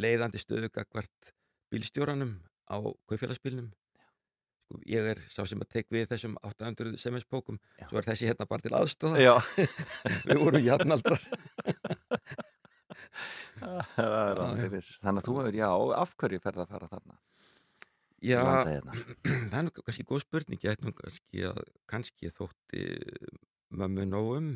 [0.00, 1.34] leiðandi stöðu gagvart
[1.70, 2.38] bílstjóranum
[2.70, 2.76] á
[3.10, 3.72] kaupfélagsbílnum
[4.64, 7.86] sko, ég er sá sem að tek við þessum 800 semenspókum Já.
[7.90, 9.34] svo er þessi hérna bara til aðstóða Já,
[10.28, 10.66] við vorum
[14.74, 14.98] viss.
[15.04, 15.68] Þannig að þú hefur, já,
[16.00, 17.18] af hverju ferð að fara þarna?
[18.24, 18.94] Já, hérna.
[19.50, 22.84] það er nú kannski góð spurning ég ætti nú kannski að kannski þótti
[23.74, 24.50] mömmu nóg um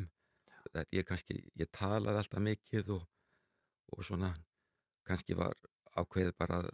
[0.57, 3.03] þetta ég kannski, ég talaði alltaf mikið og,
[3.93, 4.31] og svona
[5.07, 5.53] kannski var
[5.97, 6.71] ákveðið bara að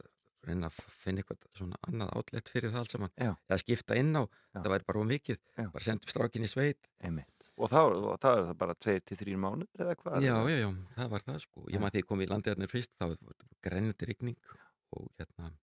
[0.50, 3.14] reyna að finna eitthvað svona annað átlegt fyrir það allt saman.
[3.26, 4.60] Eða skipta inn á, Já.
[4.62, 5.40] það væri bara of mikið.
[5.58, 5.68] Já.
[5.74, 6.90] bara sendum strákin í sveit.
[7.02, 7.50] Einmitt.
[7.56, 10.26] Og þá, og þá er það bara 2-3 mánuður eða hvað?
[10.26, 11.68] já, já, já, það var það sko.
[11.72, 14.40] Ég maður þegar ég kom í landiðarnir fyrst þá var grænandi rigning
[14.96, 15.54] og hérna.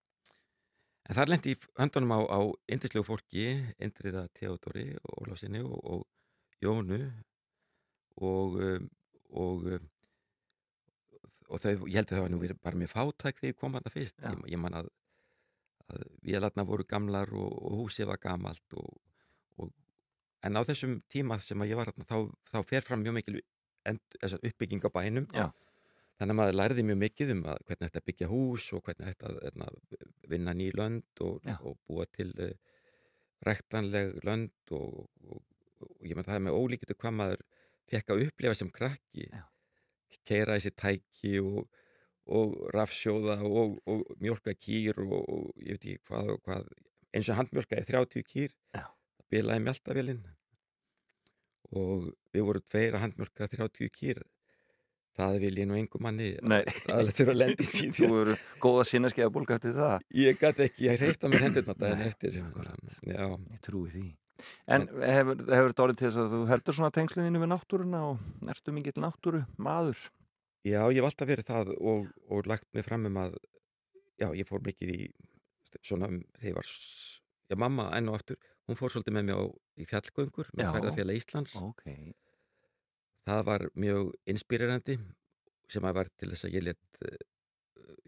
[1.03, 2.39] En þar lendi í höndunum á, á
[2.71, 3.45] indislegu fólki,
[3.83, 6.99] Indriða Theodori og Ólafsinni og, og Jónu.
[8.23, 8.89] Og um,
[9.33, 9.89] og um,
[11.49, 13.77] og þau, ég held að það var nú verið bara með fátæk þegar ég kom
[13.77, 14.29] að það fyrst Já.
[14.29, 14.91] ég, ég man að,
[15.93, 18.93] að vélarna voru gamlar og, og húsið var gamalt og,
[19.59, 19.73] og,
[20.43, 22.17] en á þessum tíma sem að ég var þarna, þá,
[22.53, 23.41] þá fer fram mjög mikil
[23.83, 25.47] uppbygging á bænum Já.
[26.19, 29.33] þannig að maður læriði mjög mikið um að hvernig þetta byggja hús og hvernig þetta
[29.39, 29.71] hérna,
[30.31, 31.49] vinna ný lönd og,
[31.87, 32.53] búa til uh,
[33.43, 35.41] rektanleg lönd og, og,
[35.83, 37.43] og ég menn það er með ólíkitu hvað maður
[37.91, 39.43] fekk að upplifa sem krakki Já.
[40.27, 41.63] Keira þessi tæki og,
[42.33, 46.69] og rafsjóða og, og mjólka kýr og, og ég veit ekki hvað og hvað
[47.13, 48.85] eins og handmjólkaði 30 kýr Já.
[49.33, 50.23] bilaði mjöltavélinn
[51.73, 54.23] og við vorum tveir að handmjölka 30 kýr
[55.17, 59.33] það vil ég nú engum manni að þurfa að lendi því Þú eru góða sinnaskeiða
[59.33, 60.05] bólka eftir það.
[60.17, 64.05] ég gæti ekki, ég reist á mér daginn Nei, eftir já, Ég trúi því.
[64.67, 68.49] En hefur, hefur þetta orðið til þess að þú heldur svona tengsluðinu við náttúruna og
[68.53, 69.99] ertu mikill náttúru maður?
[70.63, 73.35] já, ég hef alltaf verið það og, og lagt mig fram um að
[74.21, 74.99] já, ég fór mikið í
[75.83, 76.69] svona, um, þegar ég var
[77.51, 79.43] já, mamma enn og aftur, hún fór svolítið með mig á,
[79.83, 81.83] í fjallgöngur með ferðarfélag Íslands Ok.
[83.27, 84.97] það var mjög inspírerandi
[85.71, 87.19] sem að var til þess að ég let uh,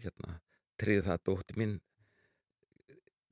[0.05, 0.39] hérna,
[0.79, 1.75] tryði það að dótti mín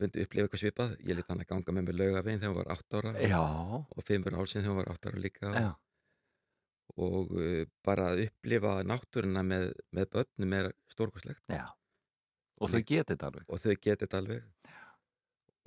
[0.02, 2.72] myndi upplifa eitthvað svipað ég let hann að ganga með mig laugavegin þegar hún var
[2.76, 3.42] 8 ára Já.
[3.42, 5.70] og 5 ára álsinn þegar hún var 8 ára líka Já.
[7.08, 11.44] og uh, bara að upplifa náttúruna með, með börnum er stórkoslegt.
[12.62, 13.46] Og þau getið þetta alveg.
[13.50, 14.44] og þau getið þetta alveg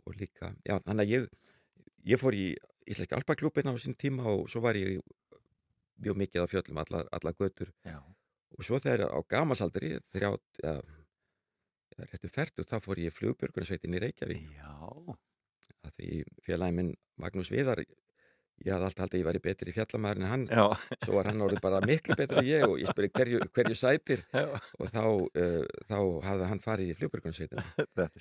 [0.07, 1.25] og líka, já, þannig að ég
[2.07, 2.47] ég fór í
[2.87, 5.01] Íslenski Alpaklúbin á sín tíma og svo var ég
[5.99, 7.99] mjög mikið á fjöllum allar, allar götur Já.
[8.55, 10.77] og svo þegar á gamasaldri þrját, ja,
[12.05, 14.73] réttu færtur þá fór ég í flugbjörgunarsveitin í Reykjavík Já.
[15.87, 16.11] að því
[16.47, 17.81] félagi minn Magnús Viðar
[18.65, 20.65] ég hafði alltaf haldið að ég væri betri fjallamæður en hann Já.
[21.05, 24.25] svo var hann orðið bara miklu betri en ég og ég spurði hverju, hverju sætir
[24.33, 24.45] Já.
[24.81, 25.03] og þá,
[25.43, 26.99] uh, þá hafði hann farið í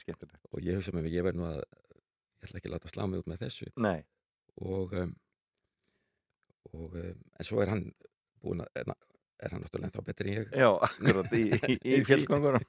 [0.03, 0.41] skemmtilegt.
[0.51, 3.05] og ég hugsa með mig, ég verð nú að ég ætla ekki að láta slá
[3.07, 3.99] mig út með þessu Nei.
[4.61, 5.15] og, um,
[6.73, 7.88] og um, en svo er hann
[8.43, 8.83] búin að
[9.39, 11.43] er, hann náttúrulega ennþá betri en ég Já, akkurat í,
[11.74, 12.65] í, í fjallgöngunum.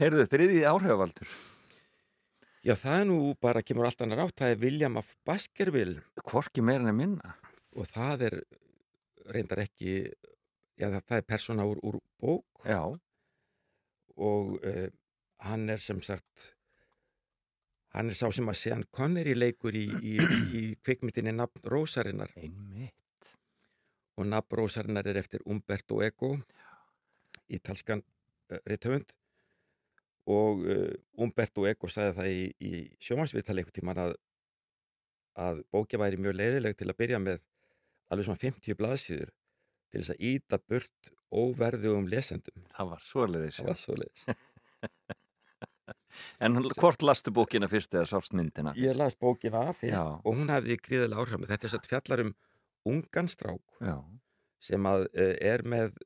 [0.00, 1.34] Heyrðu, þriðið áhrifaldur.
[2.62, 6.62] já það er nú bara kemur allt annar átt það er William af Baskerville Hvorki
[6.62, 7.34] meira en minna.
[7.74, 8.36] og það er
[9.34, 9.96] reyndar ekki
[10.78, 12.82] já það, það er persóna úr, úr bók Já.
[14.16, 14.88] og uh,
[15.42, 16.52] hann er sem sagt
[17.92, 20.14] hann er sá sem að Sean Connery leikur í, í,
[20.56, 22.94] í kvikmyndinni nafn Rósarinnar Einmitt.
[24.18, 26.34] Og nafn Rósarinnar er eftir Umberto Eco
[27.52, 29.14] ítalskan uh, rithöfund
[30.30, 32.72] og uh, Umberto Eco sagði það í, í
[33.02, 34.14] sjómansviðtali eitthvað tíman að,
[35.38, 37.42] að bókja væri mjög leiðileg til að byrja með
[38.12, 39.32] alveg svona 50 blaðsíður
[39.92, 42.64] til þess að íta burt óverðugum lesendum.
[42.76, 43.58] Það var svoleiðis.
[43.58, 44.24] Það var svo leiðis.
[46.42, 48.74] En hvort lastu bókina fyrst eða sást myndina?
[48.78, 50.18] Ég las bókina fyrst Já.
[50.20, 52.32] og hún hafði gríðilega áhrif með þetta er satt fjallar um
[52.88, 53.96] ungan strák Já.
[54.62, 55.96] sem að uh, er með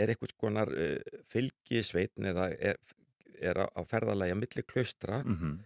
[0.00, 0.96] er eitthvað konar uh,
[1.28, 2.80] fylgisveitn eða er,
[3.40, 5.60] er á, á ferðalagi að milli klaustra Mm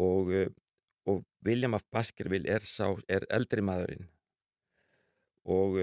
[0.00, 0.46] og, uh,
[1.10, 4.06] og William af Baskerville er, sá, er eldri maðurinn
[5.44, 5.76] og,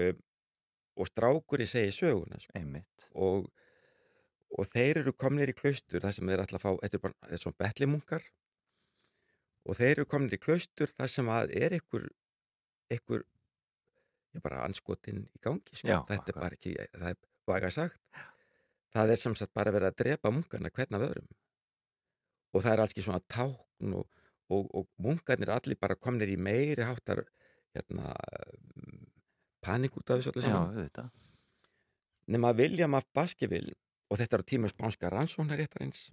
[0.96, 2.62] og strákur í segi söguna sko.
[3.14, 3.50] Og,
[4.56, 7.60] og þeir eru komnir í klaustur þar sem þeir ætla að fá, er er svona
[7.60, 8.24] betlimunkar
[9.68, 12.08] og þeir eru komin í klaustur þar sem að er einhver
[12.88, 13.24] einhver
[14.36, 15.88] ég bara anskotin í gangi sko.
[15.88, 16.42] Já, þetta er akkurat.
[16.42, 18.00] bara ekki, það er vaga sagt.
[18.94, 21.28] Það er sem sagt bara verið að drepa munkana hvern af öðrum.
[22.56, 26.38] Og það er alls ekki svona tákn og, og, og munkarnir allir bara komnir í
[26.40, 27.24] meiri háttar
[27.76, 28.14] hérna
[29.64, 31.10] panik út af þessu Já, saman.
[32.28, 33.74] nema William af Baskerville
[34.08, 36.08] og þetta eru tíma spánska rannsóknaréttarins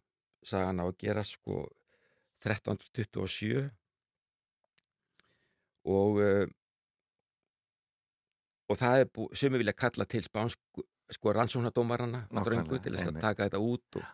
[0.46, 1.64] sagan á að gera sko
[2.44, 3.70] 1327
[5.86, 6.46] og uh,
[8.70, 13.12] og það er búið, sumi vilja kalla til spánsku sko rannsóknardómarana Nákvæmlega, ströngu til þess
[13.12, 14.06] að taka þetta út og,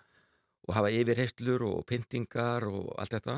[0.68, 3.38] og hafa yfirheyslur og pyntingar og allt þetta.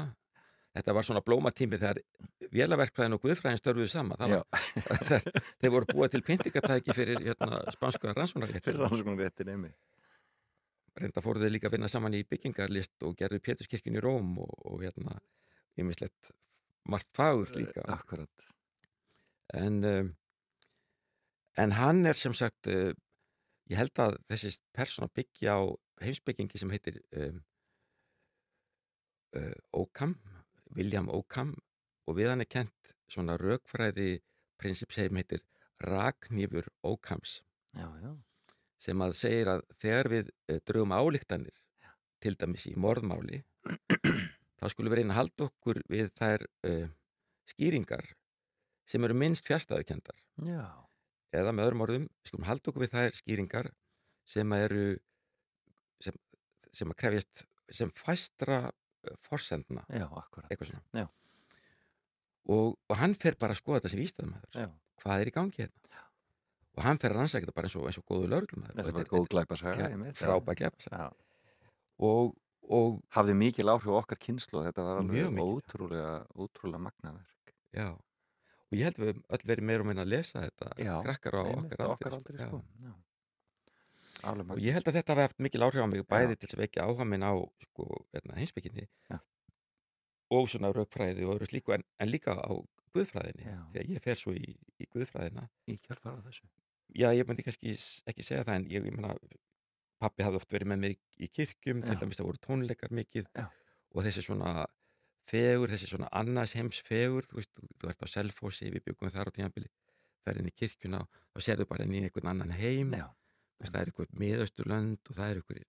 [0.74, 2.00] Þetta var svona blómatími þegar
[2.54, 4.64] vélaverkfræðin og guðfræðin störfuðu sama það var,
[5.62, 9.70] þeir, voru búið til pyntingartæki fyrir hérna, spánska rannsóknaréttar Fyrir rannsóknum réttin einmi.
[10.98, 14.58] reynda fóruð þið líka að vinna saman í byggingarlist og gerðu Péturskirkjun í Róm og,
[14.66, 15.20] og hérna,
[15.78, 16.34] ýmislegt
[16.90, 17.86] margt fagur líka.
[17.94, 18.50] Akkurat.
[19.54, 20.12] en um,
[21.58, 22.92] en hann er sem sagt uh,
[23.70, 25.62] ég held að þessi persóna byggja á
[26.04, 27.42] heimsbyggingi sem heitir um,
[29.38, 30.18] uh, Occam
[30.76, 31.54] William Occam
[32.08, 34.18] og við hann er kent svona rökfræði
[34.60, 35.44] prinsip sem heitir
[35.84, 37.42] Ragnýfur Occams
[37.74, 38.12] Já, já.
[38.78, 41.60] sem að segir að þegar við uh, drögum álíktanir
[42.24, 46.88] til dæmis í morðmáli þá skulum við reyna að halda okkur við þær uh,
[47.52, 48.14] skýringar
[48.88, 50.83] sem eru minnst fjárstæðukendar Já.
[51.34, 53.72] Eða með öðrum orðum, við skulum halda okkur við þær skýringar
[54.34, 54.86] sem eru
[56.04, 56.16] sem,
[56.72, 57.44] sem að krefjast
[57.74, 60.52] sem fæstra uh, forsendna, Já, akkurat.
[60.94, 61.08] Já.
[62.52, 64.68] og, og hann fer bara að skoða þetta sem vístaðumæður Já.
[65.04, 65.80] hvað er í gangi hérna
[66.74, 68.96] og hann fer að rannsækja þetta bara eins og, eins og góðu lögreglumæður Þetta er
[68.98, 69.90] bara góð glæpasaga.
[69.92, 70.18] einmitt.
[70.18, 71.04] frábæk glæpa Já.
[72.10, 72.32] og,
[72.80, 77.54] og Hafði mikil áhrif á okkar kynslu þetta var alveg ótrúlega, ótrúlega magnaverk.
[77.78, 77.92] já
[78.74, 81.38] og ég held við höfum öll verið meira og minna að lesa þetta Já, krakkar
[81.38, 82.34] á Einmitt, okkar okkar sko.
[82.42, 82.48] Já.
[82.50, 82.62] sko.
[84.24, 86.58] Alveg og ég held að þetta hafi haft mikil áhrif á mig bæði til þess
[86.58, 87.34] að vekja áhuga minn á
[87.68, 88.86] sko, hérna, heimsbygginni
[90.34, 92.50] og svona raukfræði og öðru slíku en, en líka á
[92.96, 93.58] guðfræðinni Já.
[93.74, 96.48] þegar ég fer svo í, í guðfræðina Í kjálfara þessu.
[96.94, 97.74] já, ég myndi kannski
[98.10, 99.14] ekki segja það en ég, ég meina,
[100.02, 103.46] pappi hafði oft verið með mig í kirkjum, til dæmis það voru tónleikar mikið Já.
[103.94, 104.54] og þessi svona
[105.30, 109.32] fegur, þessi svona annars heims fegur, þú veist, þú, ert á Selfossi, við byggum þar
[109.32, 109.70] á tímabili
[110.24, 113.92] ferðin í kirkjuna og þá sérðu bara inn í einhvern annan heim veist, það er
[113.92, 115.64] einhver miðausturlönd og það er einhver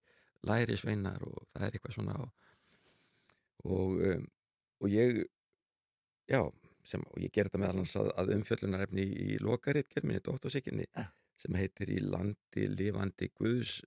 [0.44, 2.30] lærisveinar og það er eitthvað svona og,
[3.64, 4.28] og, um,
[4.84, 5.22] og ég
[6.30, 6.40] já,
[6.84, 10.88] sem, og ég ger þetta meðal hans að, að umfjöllunarefni í, í lokaritgerð minni dóttarsikkinni
[10.94, 11.08] Ja.
[11.40, 13.80] sem heitir í landi lifandi guðs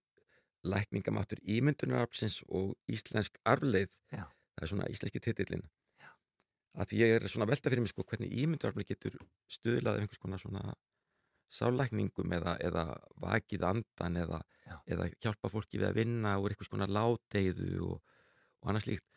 [0.68, 4.26] lækningamáttur ímyndunarafsins og íslensk arfleið Já.
[4.58, 5.66] Það er svona íslenski titillin
[6.78, 9.18] að því ég er svona velta fyrir mig sko hvernig ímyndunarafni getur
[9.52, 10.76] stuðlað einhvers konar svona
[11.54, 12.86] sálækningum eða, eða
[13.24, 14.42] vakið andan eða,
[14.86, 18.18] eða hjálpa fólki við að vinna úr einhvers konar láteiðu og,
[18.62, 19.08] og annað slíkt.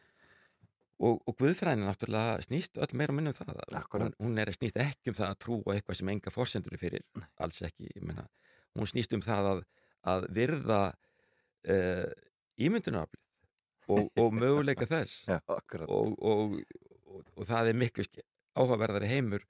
[1.01, 3.61] Og, og Guðfræðin náttúrulega snýst öll meira og um það.
[3.72, 4.16] Akkúrat.
[4.20, 7.07] hún, hún er snýst ekki um það að trúa eitthvað sem enga forsendur er fyrir,
[7.41, 7.88] alls ekki.
[7.97, 8.26] Ég meina,
[8.76, 9.62] hún snýst um það að,
[10.12, 12.11] að virða uh,
[12.61, 13.24] ímyndunaraflið
[13.91, 15.38] og, og möguleika þess Já,
[15.86, 16.57] og, og,
[17.11, 18.07] og, og það er miklu
[18.59, 19.47] áhugaverðari heimur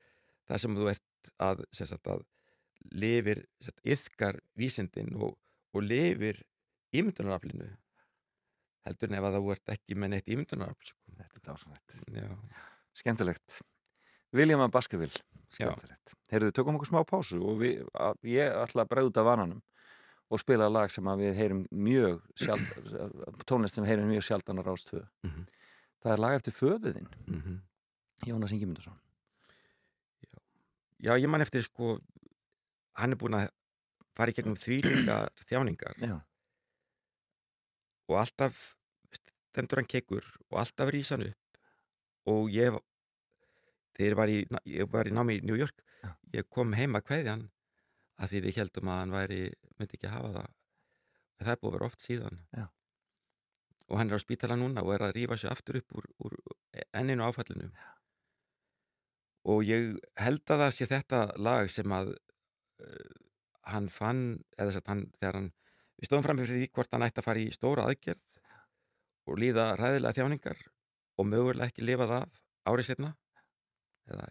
[0.48, 2.24] þar sem þú ert að, sagt, að
[2.96, 5.36] lifir, sagt, yðkar vísindin og,
[5.76, 6.42] og lifir
[6.96, 7.68] ímyndunaraflinu
[8.86, 10.98] heldur en ef að þú ert ekki með neitt ímyndunarafl sko.
[11.20, 11.56] Þetta
[12.16, 12.30] er
[12.96, 13.60] Skemmtilegt.
[14.34, 15.22] William af Baskerville.
[15.50, 16.14] Skemmtilegt.
[16.30, 19.60] Heyrðu, tökum okkur smá pásu og við, að, ég ætla að bregða út af vananum
[20.30, 22.66] og spila lag sem við heyrum mjög sjald,
[23.50, 25.02] tónlist sem við heyrum mjög sjaldan á Rástvö.
[25.26, 25.46] Mhm.
[26.00, 27.58] Það er lag eftir föðuðinn, mm
[28.28, 28.98] Jónas Ingimundarsson.
[31.00, 31.94] Já, ég man eftir sko
[33.00, 33.46] hann er búin að
[34.16, 36.18] fara í gegnum þvílingar þjáningar Já.
[38.10, 38.58] og alltaf
[39.16, 41.60] stendur hann kekur og alltaf rís hann upp
[42.30, 42.76] og ég
[43.96, 46.12] þegar ég var í, í námi í New York Já.
[46.36, 47.48] ég kom heim að kveðja hann
[48.20, 49.40] að því við heldum að hann væri
[49.78, 50.50] myndi ekki hafa það
[51.40, 52.66] en það er búið að vera oft síðan Já.
[53.88, 56.36] og hann er á spítala núna og er að rífa sig aftur upp úr, úr
[56.92, 57.88] enninu áfallinu Já.
[59.54, 63.14] og ég held að það sé þetta lag sem að uh,
[63.70, 64.24] hann fann
[64.58, 65.48] eða þess að hann, þegar hann
[66.00, 68.22] við stóðum fram fyrir því hvort hann ætti að fara í stóra aðgerð
[69.30, 70.62] og líða ræðilega þjáningar
[71.20, 72.38] og mögulega ekki lifa það
[72.70, 73.10] árið setna
[74.10, 74.30] eða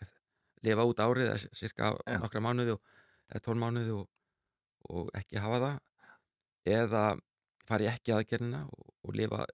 [0.66, 2.18] lifa út árið eða cirka Já.
[2.20, 2.82] nokkra mánuði og,
[3.30, 4.08] eða tón mánuði og,
[4.90, 5.80] og ekki hafa það
[6.80, 7.04] eða
[7.70, 9.46] fara í ekki aðgerðina og, og lifa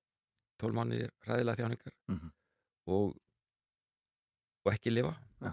[0.62, 2.32] tól mánuði ræðilega þjáningar Mhm.
[2.88, 3.16] og
[4.66, 5.12] og ekki lifa.
[5.46, 5.52] Já.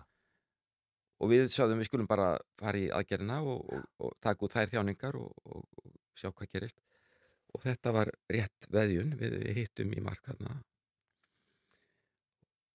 [1.20, 4.70] og við sagðum við skulum bara fara í aðgerina og, og, og taka út þær
[4.72, 6.78] þjáningar og, og, og sjá hvað gerist.
[7.52, 10.54] Og þetta var rétt veðjun við hittum í mark þarna.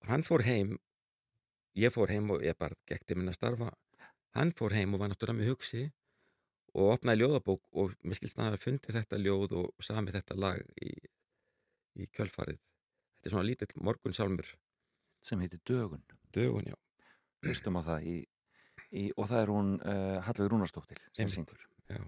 [0.08, 0.76] Hann fór heim
[1.78, 3.72] ég fór heim og ég bara gekti minna starfa
[4.38, 5.84] hann fór heim og var náttúrulega með hugsi
[6.78, 10.62] og opnaði ljóðabók og mér skilst hann að fundi þetta ljóð og sami þetta lag
[10.84, 10.94] í,
[11.98, 12.60] í kjölfarið.
[13.18, 14.52] Þetta er svona lítill morgunsálmur
[15.26, 16.04] sem heitir Dögun.
[16.36, 16.78] Dögun, já,
[17.46, 18.18] hlustum á það í,
[18.92, 21.66] í, og það er hún uh, Hallveig Rúnarsdóttir sem syngur.
[21.90, 22.04] já.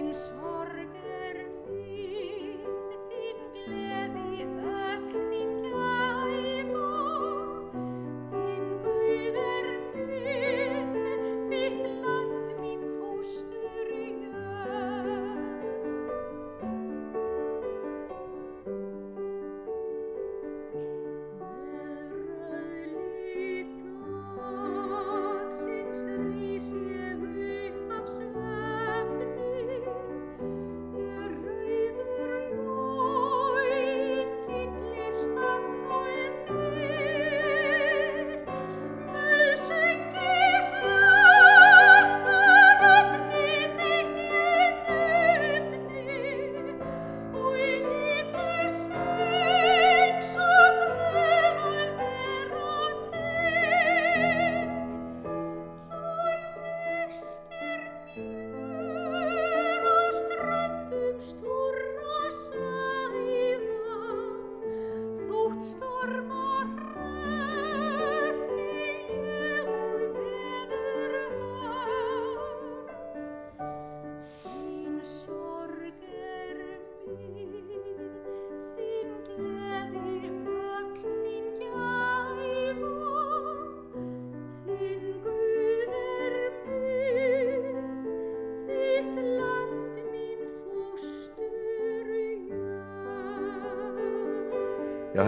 [0.00, 0.49] Þín sorg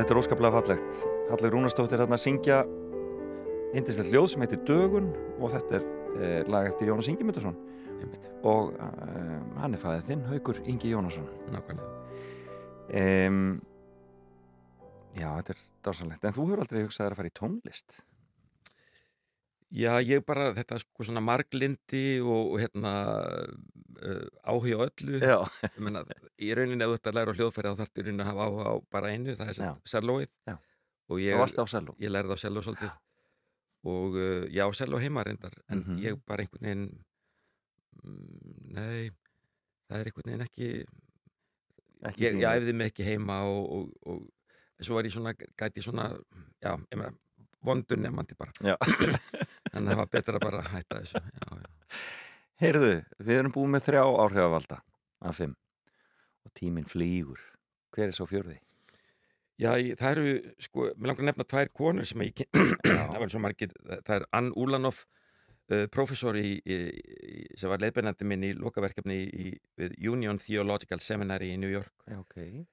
[0.02, 0.96] þetta er óskaplega fallegt.
[1.30, 2.56] Hallveig Rúnarsdóttir er þarna að syngja
[3.78, 7.58] indislegt ljóð sem heitir Dögun og þetta er uh, lag eftir Jónas Ingi Myndarsson
[8.42, 11.28] og uh, hann er fæðið þinn, Haukur Ingi Jónasson.
[11.54, 11.92] Nákvæmlega.
[12.98, 13.60] Um,
[15.12, 17.96] Já, þetta er dásanlegt en þú hefur aldrei hugsað þér að fara í tónlist?
[19.72, 22.96] Já, ég bara, þetta er sko svona marglindi og, og hérna
[24.02, 25.22] uh, áhuga á öllu.
[25.22, 26.02] Ég meina,
[26.42, 29.12] í rauninni að læra á hljóðfæri þá þarf í rauninni að hafa áhuga á bara
[29.14, 29.58] einu það er
[29.94, 30.28] sellóið.
[31.12, 31.46] Og ég, á
[32.02, 32.92] ég lærði á selló svolítið.
[33.92, 35.98] Og uh, já, selló heima reyndar en Mhm.
[36.04, 36.84] ég bara einhvern veginn
[38.02, 39.10] mm, nei
[39.90, 40.68] það er einhvern veginn ekki
[42.02, 45.82] Ekki ég, ég æfði mig ekki heima og, og, og svo var ég svona, gæti
[45.84, 46.08] svona
[46.58, 47.12] já, ég meina,
[47.62, 48.50] vondur nefnandi bara.
[49.72, 51.20] En það var betra að bara hætta þessu.
[51.22, 51.68] Já, já.
[52.62, 52.90] Heyrðu,
[53.22, 54.80] við erum búið með þrjá áhrifavalda
[55.22, 55.54] af fimm
[56.58, 57.40] tíminn flýgur.
[57.92, 58.58] Hver er svo fjörði?
[59.60, 62.44] Já, ég, það eru, sko, mér langar að nefna tvær konur sem ég,
[62.88, 63.74] það var svo margir,
[64.06, 65.04] það er Ann Úlanoff,
[65.70, 66.78] uh, professor í, í,
[67.58, 71.92] sem var leiðbeinandi minn í lokaverkefni í, við Union Theological Seminary í New York.
[72.08, 72.64] Já, ok.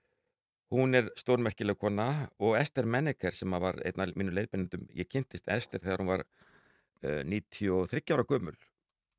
[0.73, 5.49] Hún er stórmerkileg kona og Esther Menneker sem var einn af mínu leiðbeinandum, ég kynntist
[5.49, 8.57] Esther þegar hún var uh, 93 ára gömul.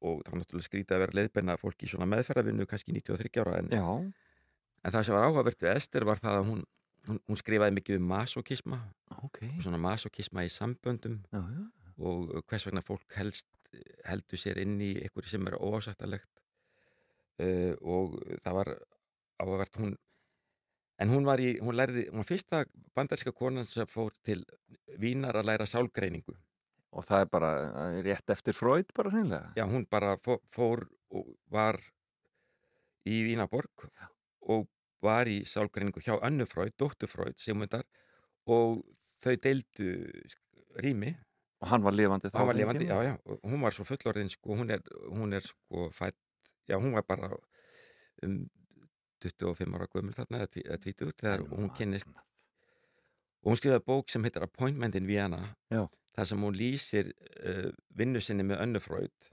[0.01, 3.59] Og það var náttúrulega skrítið að vera leiðbeina fólki í svona meðferðavinnu kannski 93 ára
[3.61, 3.85] en, Já,
[4.85, 6.61] en það sem var áhugavert við Esther var það að hún,
[7.09, 8.81] hún, hún skrifaði mikið um masokisma
[9.23, 9.41] ok.
[9.57, 11.19] Og svona masokisma í samböndum.
[11.33, 11.65] Já, já,
[12.01, 13.49] og hvers vegna fólk helst
[14.09, 16.31] heldur sér inn í einhverju sem er óásættalegt
[17.45, 18.71] uh, og það var
[19.41, 19.93] áhugavert hún
[21.01, 22.59] en hún var í, hún lærði, hún var fyrsta
[22.97, 24.43] bandaríska konan sem fór til
[25.01, 26.35] Vínar að læra sálgreiningu.
[26.93, 29.53] Og það er bara eh, rétt eftir Freud bara hreinlega?
[29.57, 30.83] Já, hún bara fó- fór
[31.15, 31.79] og var
[33.09, 33.87] í Vínaborg
[34.43, 34.69] og
[35.03, 37.85] var í sálgreiningu hjá Önnu Freud, dóttur Freud, Sigmundar
[38.47, 38.83] og
[39.23, 39.91] þau deildu
[40.81, 41.15] rými,
[41.61, 44.31] og hann var lifandi þá hann var lifandi, já, já, og hún var svo fullorðin,
[44.33, 44.81] sko, hún er,
[45.13, 46.17] hún er sko fætt,
[46.69, 47.31] já, hún var bara
[48.25, 48.39] um
[49.21, 52.05] 25 ára gömul þarna, eða tví- eða 20, þegar En hún magnað.
[53.43, 55.87] og hún skrifaði bók sem heitir Appointment in Vienna Já.
[56.17, 57.13] þar sem hún lýsir
[57.45, 59.31] uh, vinnu sinni með Önnu Freud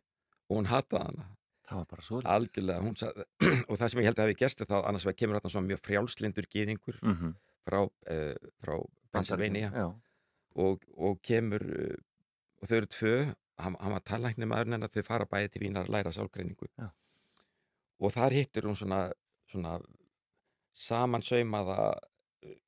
[0.49, 1.36] og hún hataði hana
[1.68, 3.24] það var bara svo algjörlega hún sað,
[3.70, 5.70] og það sem ég held að hafi gerst er þá annars vegar kemur þarna svona
[5.72, 7.34] mjög frjálslindur gýðingur mm -hmm.
[7.68, 8.76] frá, uh, frá
[9.11, 9.72] Pennsylvania
[10.55, 11.97] og, og kemur uh,
[12.61, 13.13] og þau eru tvö
[13.57, 16.89] hann, hann var talæknir maður en þau fara bæði til Vínar að læra sálgreiningu Já.
[17.99, 19.11] og þar hittur hún svona,
[19.49, 19.80] svona
[20.74, 21.97] samansaumaða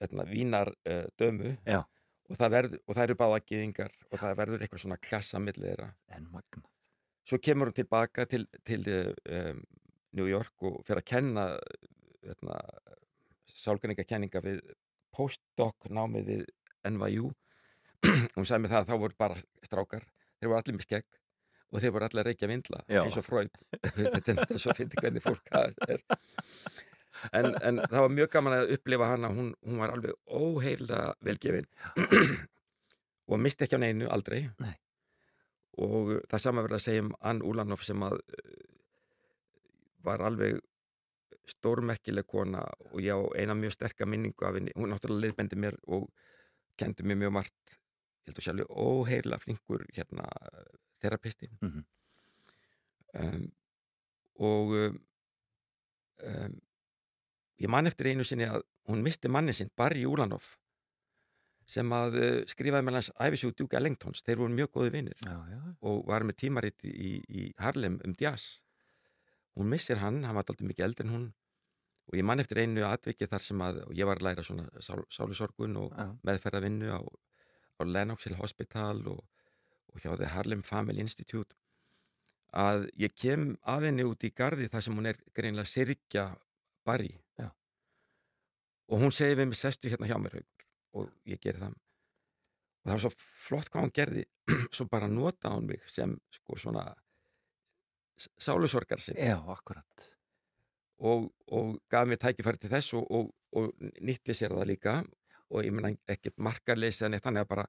[0.01, 1.85] hérna, Vínar uh, dömu Já.
[2.29, 5.71] og það, verð, og það eru báða gýðingar og það verður eitthvað svona klassa millir
[5.71, 6.67] þeirra en magna
[7.29, 9.61] svo kemur hún tilbaka til, til um,
[10.17, 11.45] New York og fyrir að kenna
[12.25, 12.57] hérna,
[13.53, 14.63] sálgreiningakenninga við
[15.15, 16.43] postdoc námið við
[16.89, 17.29] NYU
[18.35, 20.05] hún sagði mér það að þá voru bara strákar
[20.39, 21.07] þeir voru allir með skegg
[21.69, 23.01] og þeir voru allir að reykja vindla Já.
[23.03, 23.57] eins og Freud.
[24.15, 26.01] Þetta er svo fyndi hvernig fólk er.
[27.35, 31.67] En, en það var mjög gaman að upplifa hana hún, hún var alveg óheila velgefin.
[33.29, 34.47] Og misti ekki á neinu aldrei.
[34.63, 34.73] Nei.
[35.79, 38.57] Og uh, það sama verið að segja um Ann Úlanoff sem að uh,
[40.07, 40.59] var alveg
[41.49, 42.61] stórmerkileg kona
[42.91, 46.09] og ég á eina mjög sterka minningu af henni, hún náttúrulega liðbendi mér og
[46.77, 50.27] kendi mér mjög margt ég held að sjálf óheila flinkur hérna
[51.01, 51.83] þerapisti Mhm.
[53.23, 53.45] um,
[54.39, 56.55] og um,
[57.59, 60.57] ég man eftir einu sinni að hún misti manni sinn, Barry Úlanoff
[61.69, 65.19] sem að uh, skrifaði með hans æfisjú Duke Ellingtons, þeir voru mjög góði vinnir
[65.85, 68.63] og var með tímarit í, í Harlem um jazz.
[69.57, 71.27] Hún missir hann, hann var alltaf mikið eldri en hún.
[72.09, 74.65] Og ég man eftir einu atviki þar sem að og ég var að læra svona
[74.81, 76.07] sál, sálusorgun og Já.
[76.25, 79.21] meðferðavinnu á, á Lennox Hill Hospital og,
[79.93, 81.53] og hjá The Harlem Family Institute.
[82.49, 86.31] Að ég kem að henni út í gardi þar sem hún er greinlega sirkja
[86.87, 87.11] Barry.
[87.37, 87.51] Já.
[88.89, 90.58] og hún segir við mig sestu hérna hjá mér haukur
[90.97, 91.75] og ég geri það.
[92.79, 93.11] Og það var svo
[93.45, 94.25] flott hvað hún gerði
[94.75, 96.85] svo bara nota hún mig sem sko svona
[98.19, 100.07] sálusorgar sem já, akkurat.
[100.99, 103.69] Og, og gaf mér tækifæri til þess og, og, og
[104.03, 104.95] nýtti sér það líka.
[105.49, 107.67] Og ég menna ekkert markarleysi eða neitt þannig að bara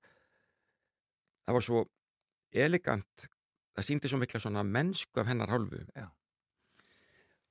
[1.47, 1.85] það var svo
[2.51, 3.29] elegant.
[3.77, 5.85] Það síndi svo mikla svona mennsku af hennar hálfu.
[5.95, 6.11] Já.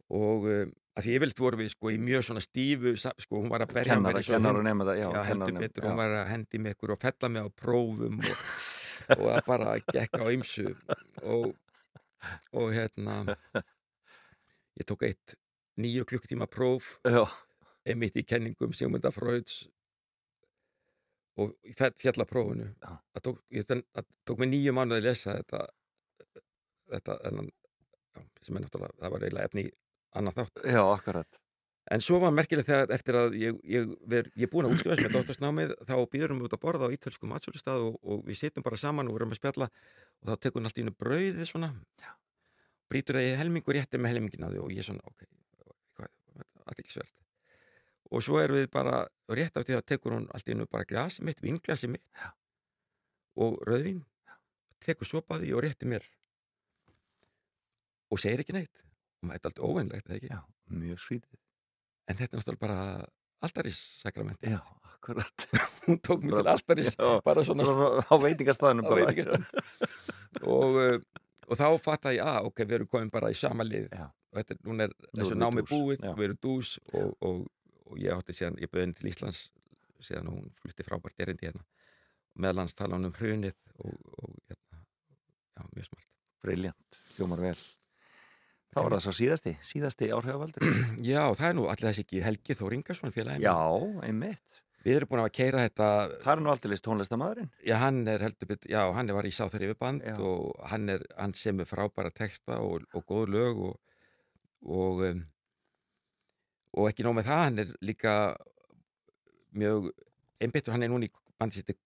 [0.10, 3.64] og um, að því yfirleitt voru við sko í mjög svona stífu sko hún var
[3.66, 4.34] að berja betur,
[4.98, 5.10] já.
[5.90, 8.46] hún var að hendi með ykkur og fella mig á prófum og,
[9.18, 10.66] og það bara gekk á ymsu
[11.24, 11.52] og,
[12.58, 13.20] og hérna
[14.80, 15.36] ég tók eitt
[15.80, 17.24] nýju klukktíma próf já,
[17.88, 19.68] einmitt í kenningum Sigmundar Freuds
[21.40, 22.98] og í fjall- fjallaprófinu Já.
[23.16, 23.38] það tók,
[24.28, 25.62] tók mig nýju mánuði að lesa þetta
[26.90, 27.52] þetta enn,
[28.18, 29.72] já, sem er náttúrulega það var eiginlega efni í
[30.18, 30.66] annað þátt.
[30.74, 31.40] Já, akkurat.
[31.90, 35.16] En svo var merkilegt þegar eftir að ég, ég, ver, ég búin að útskrifast með
[35.16, 38.78] dóttarsnámið þá býðurum við út að borða á ítölskum matsölustað og, og við sittum bara
[38.78, 42.12] saman og vorum að spjalla og þá tekur hún allt í einu brauðið svona já.
[42.94, 45.26] brýtur það í helmingu rétti með helmingin að því og ég svona, ok,
[46.70, 47.16] allt ekki svert
[48.10, 49.02] og svo erum við bara
[49.40, 52.30] rétt af því að tekur hún allt í einu bara glasi mitt, vinglasi mitt já.
[53.34, 54.04] og rauðvín
[54.86, 56.06] tekur sopaði og rétti mér.
[58.10, 58.86] Og segir ekki neitt
[59.20, 60.30] og maður er alltaf óveinlegt, eða ekki?
[60.34, 60.40] já,
[60.84, 61.40] mjög skrítið
[62.10, 63.06] En þetta er náttúrulega bara
[63.46, 64.50] altarissakramenti.
[64.50, 64.60] já,
[64.94, 65.48] akkurat
[65.88, 67.22] Hún tók mig til altaris, Já.
[67.26, 69.46] bara svona Bara á veitingastæðinu á veitingastæðum.
[70.44, 70.98] og, uh,
[71.50, 73.88] og þá fatta ég, að ok, við erum komin bara í sama lið.
[73.94, 74.10] Já.
[74.30, 76.12] Og þetta, hún er Nú þessu við námi dús, búið, já.
[76.20, 77.40] við erum dús og, og,
[77.90, 79.40] og ég átti síðan, ég bauði henni til Íslands
[80.06, 81.64] síðan hún flutti frábært erindi hérna.
[82.38, 84.84] Meðal hans tala hún um hrunið og, og hérna,
[85.58, 86.12] já, mjög smart.
[86.46, 87.58] briljant, hljómar vel
[88.70, 90.66] þá var það svo síðasti, síðasti áhrifavaldur.
[91.12, 93.46] Já, það er nú allir þessi ekki Helgi Þór Ingarsson félagin.
[93.46, 93.58] já,
[94.06, 94.64] einmitt.
[94.80, 95.88] Við erum búin að keira þetta
[96.24, 99.28] það er nú aldrei list tónlistamæðurinn Já, hann er heldur betur, já, hann er var
[99.28, 103.76] í Sáþur yfirband og hann er, hann semur frábæra texta og, og góð lög og
[104.64, 105.22] og, um,
[106.76, 108.16] og ekki nóg með það, hann er líka
[109.60, 109.92] mjög
[110.44, 111.80] einbyttur, hann er núna í bandi sitt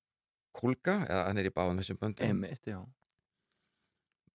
[0.54, 2.28] Kulga, eða hann er í báðum þessum böndum.
[2.28, 2.78] Einmitt, já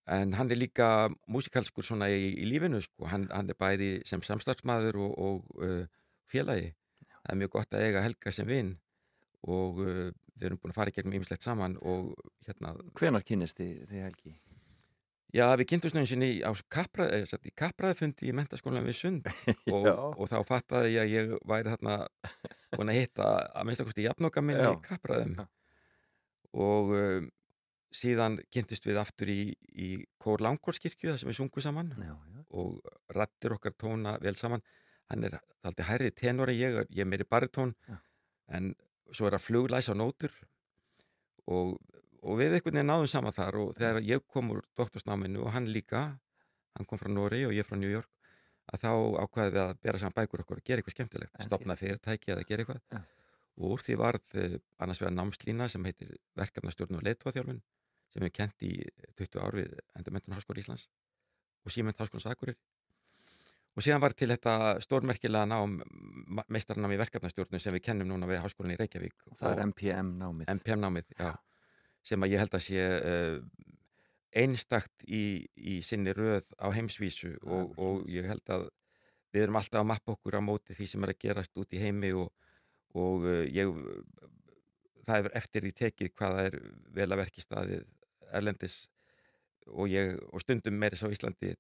[0.09, 4.22] en hann er líka músikalskur svona í, í lífinu, sko, hann, hann er bæði sem
[4.24, 5.84] samstarfsmaður og, og uh,
[6.28, 6.72] félagi
[7.28, 8.74] það er mjög gott að eiga Helga sem vinn
[9.48, 12.12] og uh, við erum búin að fara í gegnum ýmislegt saman og
[12.46, 14.34] hérna, Hvenar kynnist þið, þið Helgi?
[15.34, 19.28] já við kynntumst nú sinni á kappræð, eh, í mentaskólan við Sund
[19.74, 21.96] og, og þá fattaði ég að ég væri þarna
[22.76, 24.72] búin að hitta að minnst að kosti jafnoka minni Já.
[24.72, 25.44] í kappræðum Já.
[26.64, 27.28] og um,
[27.95, 29.89] síðan kynntist við aftur í, í
[30.20, 32.43] Kór Langórskirkju þar sem við sungum saman Já, já.
[32.51, 32.82] og
[33.16, 34.62] rattir okkar tóna vel saman.
[35.09, 37.74] Hann er alltaf hærri tenor en ég ég er meiri baritón
[38.49, 38.74] en
[39.12, 40.34] svo er að fluglæsa nótur
[41.49, 41.78] og,
[42.20, 45.70] og við einhvern veginn náðum saman þar og þegar ég kom úr doktorsnáminu og hann
[45.72, 46.03] líka
[46.76, 48.11] hann kom frá Nóri og ég frá New York
[48.68, 48.91] að þá
[49.24, 52.64] ákvaðum við að bera saman bækur okkur og gera eitthvað skemmtilegt, stopna fyrirtæki eða gera
[52.64, 52.82] eitthvað.
[52.93, 53.01] Já.
[53.59, 57.62] og úr því varð eh, annars vegar námslína sem heitir verkefnastjórn og leitóðþjálfun
[58.18, 58.72] sem við kent í
[59.18, 60.88] 20 ár við Endurmentun Háskóla Íslands
[61.64, 62.58] og Síment Háskólas Akurir
[63.78, 65.78] og síðan var til þetta stórmerkilega nám
[66.50, 70.14] meistarnám í verkefnastjórnu sem við kennum núna við Háskólan í Reykjavík Það er og MPM
[70.18, 70.50] námið.
[70.56, 71.30] MPM námið já,
[72.10, 73.36] sem að ég held að sé uh,
[74.42, 78.66] einstakt í, í sinni röð á heimsvísu og, og ég held að
[79.34, 81.82] við erum alltaf að mappa okkur á móti því sem er að gerast út í
[81.82, 82.32] heimi og,
[82.98, 83.70] og uh, ég
[85.06, 86.58] það er eftir í tekið hvaða er
[86.96, 87.86] vel að verki staðið
[88.32, 88.76] erlendis
[89.68, 91.54] og, ég, og stundum meiri svo Íslandi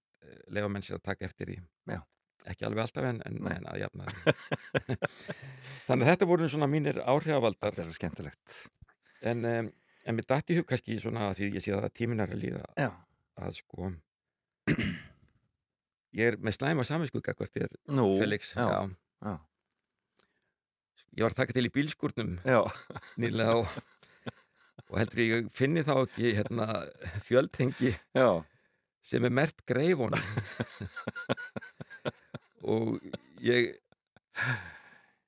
[0.52, 1.58] lefa menn sér að taka eftir í
[1.88, 2.00] Já.
[2.48, 4.06] ekki alveg alltaf en, en, en að jafna
[5.88, 8.56] þannig að þetta voru svona mínir áhrifavaldar Þetta er svo skemmtilegt.
[9.22, 9.70] en, um,
[10.04, 12.90] en mér dætti hug kannski svona því ég sé að tíminn er að líða Já.
[13.40, 13.92] að sko
[16.18, 17.74] ég er með slæma saminsku gagvart þér.
[18.20, 18.64] Felix Já.
[19.24, 19.34] já.
[21.18, 22.60] Ég var að taka til í bílskúrnum Já.
[23.20, 23.72] nýlega og,
[24.88, 26.68] og heldur ég finni þá ekki hérna,
[27.28, 28.28] fjöldhengi Já.
[29.04, 30.22] sem er mert greifunum
[32.74, 32.96] og
[33.44, 33.74] ég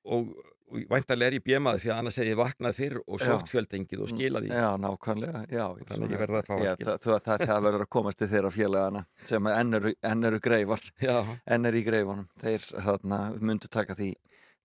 [0.05, 0.31] og,
[0.71, 4.03] og væntalega er ég bjemaði því að annars hefði ég vaknað fyrr og sótt fjöldhengið
[4.05, 5.41] og skilað því Já, nákvæmlega.
[5.51, 5.65] Já.
[5.89, 6.95] Þannig ég verð að fá að skila.
[7.05, 10.87] það, það, það, verður að komast til þeirra félagana sem enn eru, enn eru greifar,
[11.03, 12.29] já, enn eru í greifunum.
[12.41, 13.19] Þeir þarna,
[13.51, 14.13] myndu taka því,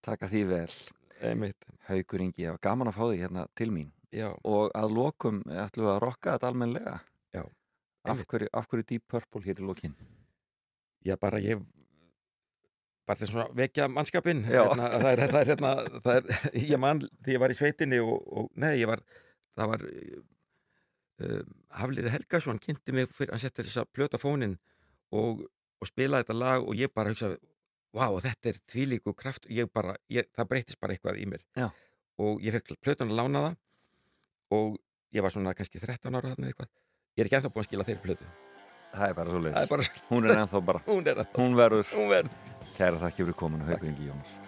[0.06, 0.70] taka því vel.
[1.88, 3.90] Haukur Ingi, það var gaman að fá því hérna til mín.
[4.12, 6.98] Já, Og að lokum ætlum við að rokka þetta almennilega.
[7.34, 7.42] Já,
[8.06, 9.96] Af hverju, af hverju Deep Purple hér í lokin?
[11.06, 11.60] já bara ég
[13.06, 15.70] bara þess að vekja mannskapin hérna, það er, það er, hérna,
[16.02, 19.02] það er ég man því ég var í sveitinni og, og nei, ég var
[19.54, 21.44] það var uh,
[21.78, 24.56] Hafliði Helgason kynnti mig fyrir að setja þessa plöta fónin
[25.14, 25.44] og,
[25.78, 27.36] og spila þetta lag og ég bara hugsa
[27.96, 29.46] vá, þetta er þvílíku kraft.
[29.48, 31.46] Ég bara, ég, það breytist bara eitthvað í mér.
[31.56, 31.70] Já.
[32.20, 33.56] og ég fekk plötun að lána það
[34.54, 34.76] og
[35.14, 36.68] ég var svona kannski 13 ára þarna eitthvað
[37.16, 38.32] ég er ekki ennþá búin að skila þeirri plötu
[38.96, 41.88] Það er bara svo bara, Hún er ennþá bara, hún er að hún verður.
[41.92, 42.36] hún verð
[42.76, 44.45] Kæra þakki fyrir kominu, Haukur Ingi Jónas.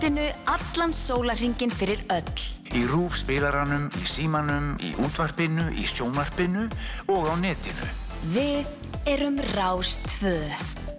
[0.00, 2.44] Loftinu allan sólarhingin fyrir öll.
[2.72, 6.68] Í rúf spilaranum, í símanum, í útvarpinu, í sjónvarpinu
[7.12, 7.88] og á netinu.
[8.32, 8.64] Við
[9.04, 10.38] erum Rástfö.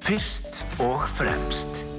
[0.05, 1.90] Fyrst og fremst.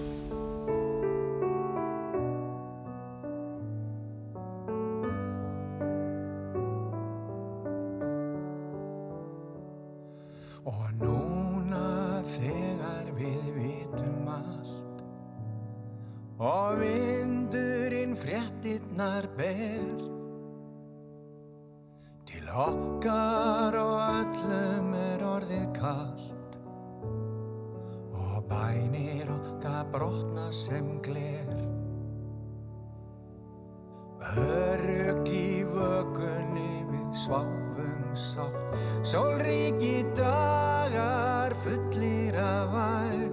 [37.22, 38.76] Sváfum sátt.
[39.02, 43.30] Sólríki dagar fullir af vær.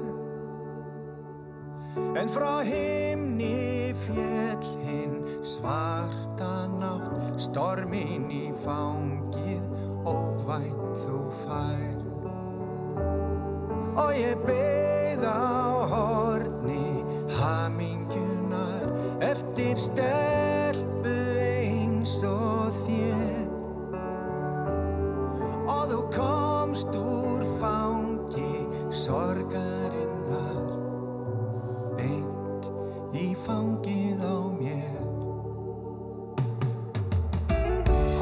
[2.15, 7.39] En frá himni fjell hinn svarta nátt.
[7.39, 9.65] Stormin í fangið
[10.05, 11.97] óvænt þú fær.
[13.99, 17.01] Og ég beið á horni
[17.39, 18.93] hamingjunar
[19.31, 20.49] eftir stelpu
[26.80, 30.63] komst úr fangi sorgarinnar.
[31.97, 32.67] Beint
[33.13, 34.99] í fangið á mér.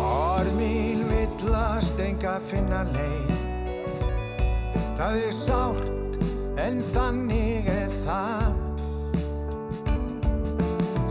[0.01, 3.35] Orðmín villast enga finna leið.
[4.97, 6.17] Það er sárt
[6.57, 8.57] en þannig er það.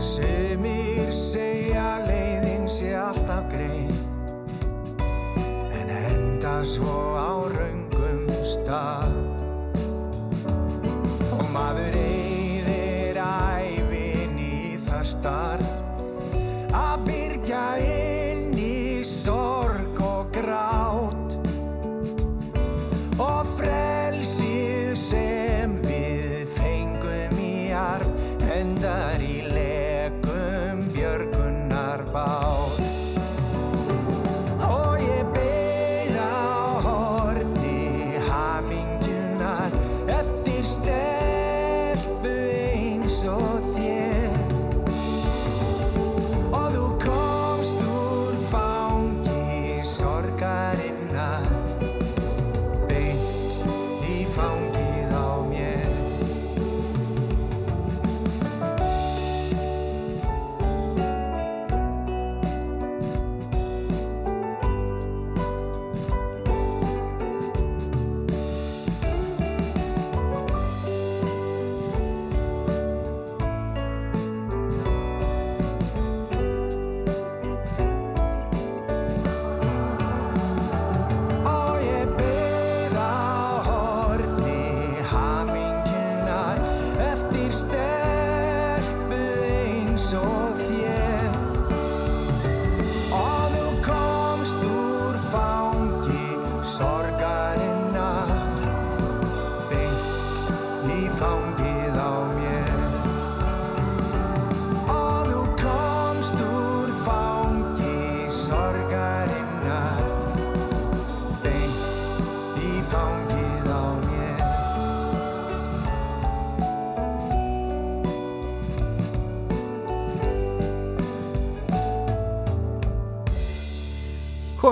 [0.03, 3.95] Sumir segja leiðin sé alltaf greið.
[5.77, 7.36] En enda svo á
[15.23, 15.56] það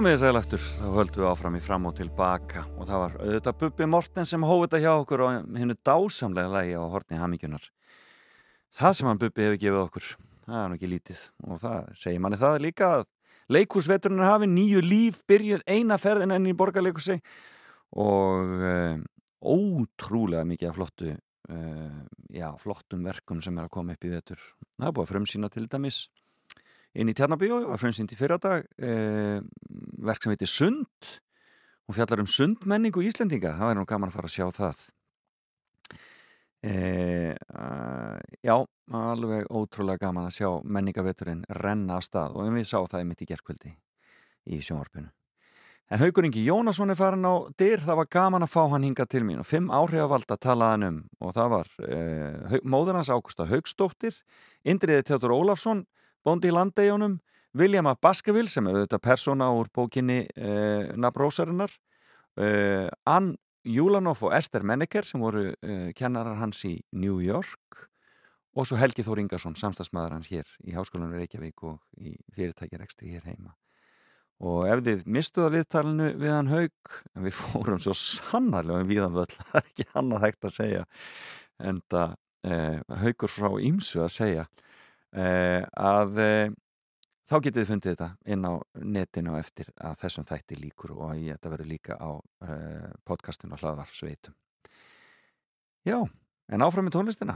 [0.06, 3.14] Komið þið sæl aftur, þá höldum við áfram í fram og tilbaka og það var
[3.24, 7.64] auðvitað Bubbi Morten sem hófið þetta hjá okkur á hennu dásamlega lægi á horni hamingjunar.
[8.78, 10.12] Það sem hann Bubbi hefur gefið okkur,
[10.46, 13.08] það er nú ekki lítið og það segir manni það líka að
[13.58, 17.16] leikúsveturinn er hafið nýju líf byrjuð eina ferðin enn í borgarleikusi
[18.06, 19.02] og um,
[19.42, 21.16] ótrúlega mikið af flottu,
[21.50, 21.98] um,
[22.30, 24.46] já, flottum verkum sem er að koma upp í vetur.
[24.78, 26.04] Það er búið að frumsýna til dæmis
[26.96, 29.40] inn í Tjarnabíó, var frumsýnd í fyrradag eh,
[30.06, 31.10] verk sem heitir Sund.
[31.86, 34.86] Hún fjallar um sundmenningu Íslendinga, það væri nú gaman að fara að sjá það.
[36.66, 38.56] Eh, uh, já
[38.90, 43.22] alveg ótrúlega gaman að sjá menningaveturinn renna af stað og við sá það í mitt
[43.22, 43.74] í gerðkvöldi
[44.50, 45.12] í sjónvarpinu.
[45.94, 49.06] En Haugur Ingi Jónasson er farin á dyr, það var gaman að fá hann hinga
[49.06, 53.12] til mín og fimm áhrifavald að tala hann um og það var eh, móður hans
[53.14, 54.18] Ágústa Haugstóttir
[54.66, 55.86] Indriði Tjóttur Ólafsson
[56.26, 57.20] bóndi í landeigjónum,
[57.56, 57.96] William A.
[57.96, 61.72] Baskerville sem er auðvitað persóna úr bókinni eh, Nabrósarinnar
[62.42, 67.86] eh, Ann Júlanoff og Esther Menneker sem voru eh, kennarar hans í New York
[68.56, 73.30] og svo Helgi Þór Ingarsson, samstagsmaður hans hér í Háskólanur Reykjavík og í fyrirtækjarekstri hér
[73.30, 73.56] heima
[74.44, 79.16] og ef þið mistuða viðtalinu við hann haug en við fórum svo sannarlega um viðan
[79.16, 80.86] völl, það er ekki annað hægt að segja
[81.64, 82.16] en það
[82.52, 84.48] eh, haugur frá Ímsu að segja
[85.16, 86.54] að eh,
[87.30, 88.54] þá getið þið fundið þetta inn á
[88.84, 92.12] netinu á eftir að þessum þætti líkur og ég þetta verður líka á
[92.48, 94.36] eh, podcastinu á hlaðvarpsveitum
[95.86, 96.00] Já,
[96.50, 97.36] en áfram með tónlistina.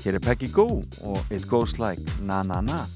[0.00, 2.86] Hér er Peggy Goo og It Goes Like Na Na Na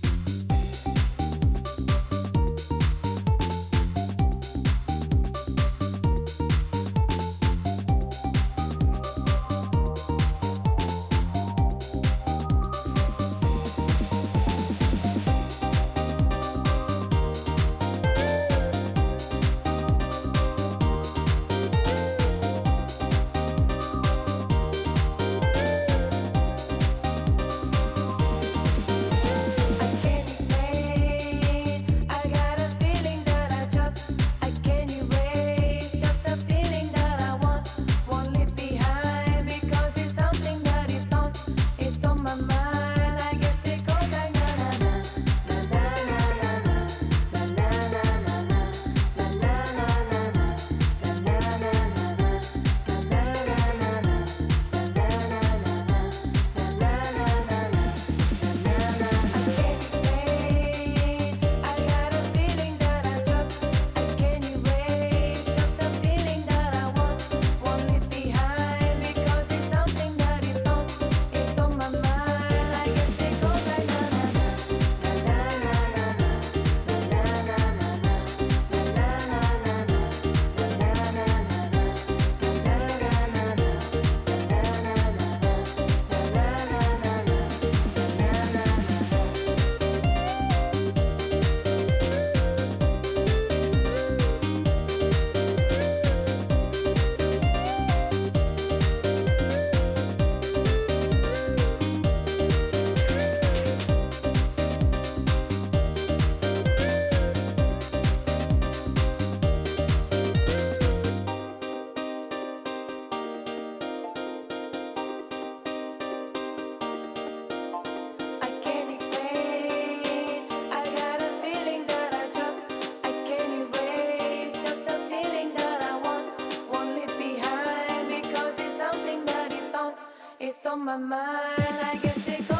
[130.40, 131.58] it's on my mind.
[131.58, 132.53] I guess it goes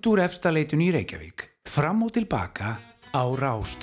[0.00, 1.42] Beint úr efstaleitun í Reykjavík.
[1.68, 2.72] Fram og tilbaka
[3.12, 3.76] á Rás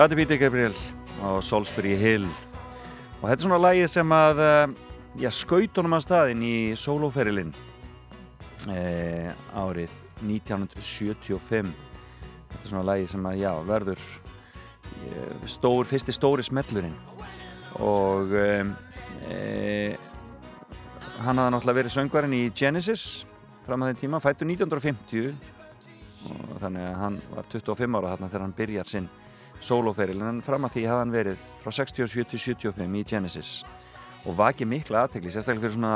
[0.00, 0.76] Já, þetta er Píti Gabriel
[1.20, 2.22] á Salisbury Hill.
[3.20, 4.70] Og þetta er svona lagið sem að eh,
[5.20, 7.50] já, skaut honum að staðinn í soloferilinn
[8.72, 9.92] eh, árið
[10.24, 14.08] 1975 þetta er svona lagið sem að já, verður
[15.04, 16.96] eh, stór, fyrsti stóri smellurinn.
[17.84, 18.72] Og eh,
[19.28, 20.00] eh,
[21.20, 23.26] hann hafði náttúrulega verið söngvarinn í Genesis
[23.68, 25.34] fram að þeim tíma, fættu 1950
[26.24, 29.16] og þannig að hann var 25 ára þarna þegar hann byrjar sinn
[29.60, 33.52] soloferil en fram að því hafði hann verið frá 67 til 75 í Genesis.
[34.28, 35.94] Og vakið mikla aðtekli, sérstaklega fyrir svona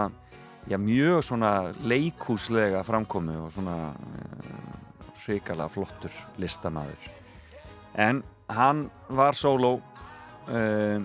[0.67, 4.79] já, mjög svona leikúslega framkomu og svona uh,
[5.25, 7.11] hrikalega flottur listamæður
[7.95, 9.75] en hann var solo
[10.49, 11.05] uh,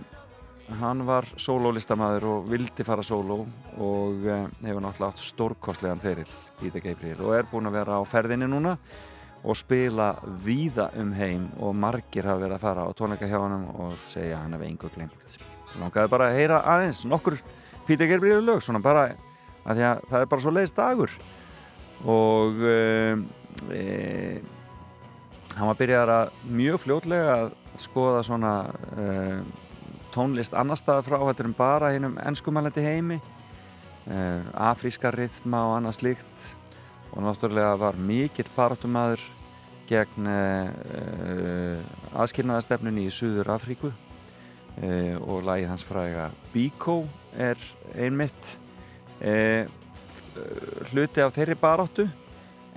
[0.80, 3.42] hann var sololistamæður og vildi fara solo
[3.78, 8.04] og uh, hefur náttúrulega átt stórkostlegan feril Peter Gabriel og er búinn að vera á
[8.08, 8.78] ferðinni núna
[9.44, 10.12] og spila
[10.44, 14.36] víða um heim og margir hafa verið að fara á tónleika hjá hann og segja
[14.38, 15.40] að hann hefði einhver glemt
[15.80, 17.38] langaði bara að heyra aðeins nokkur
[17.88, 19.18] Peter Gabriel lög svona bara að
[19.70, 21.16] að það er bara svo leiðist dagur.
[22.08, 23.26] Og um,
[23.76, 24.40] e,
[25.56, 28.54] hann var byrjar að mjög fljótlega að skoða svona
[28.96, 29.08] e,
[30.14, 34.24] tónlist annar staða frá heldur en bara hinnum ennskumælandi heimi e,
[34.56, 36.48] afríska rithma og annað slíkt
[37.12, 39.22] og náttúrulega var mikill baráttumadur
[39.90, 41.82] gegn uh,
[42.22, 47.02] aðskilnaðastefnunni í Suður Afríku uh, og lagið hans fræga Biko
[47.34, 47.58] er
[47.98, 48.56] einmitt
[49.24, 49.66] uh,
[50.92, 52.08] hluti af þeirri baráttu.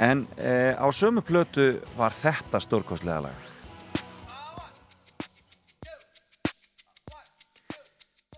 [0.02, 3.50] En á sömu plötu var þetta stórkostlega lag.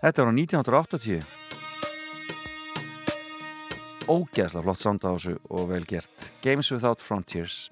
[0.03, 1.34] Þetta var á 1980
[4.11, 6.31] ógeðslega flott sound á þessu og vel gert.
[6.45, 7.69] Games Without Frontiers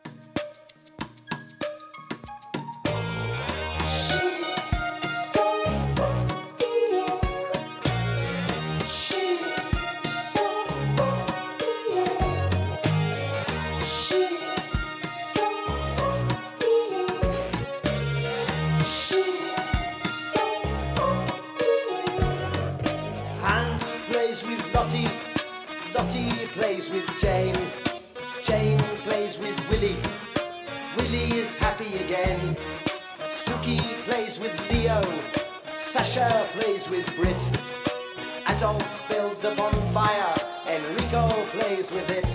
[38.47, 40.33] Adolf builds a bonfire,
[40.67, 42.32] Enrico plays with it.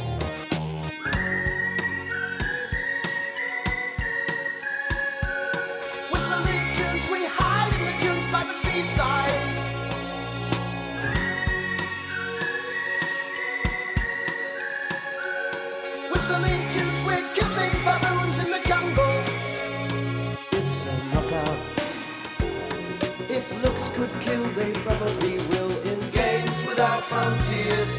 [24.59, 25.71] They probably will.
[25.91, 27.93] In games without frontiers,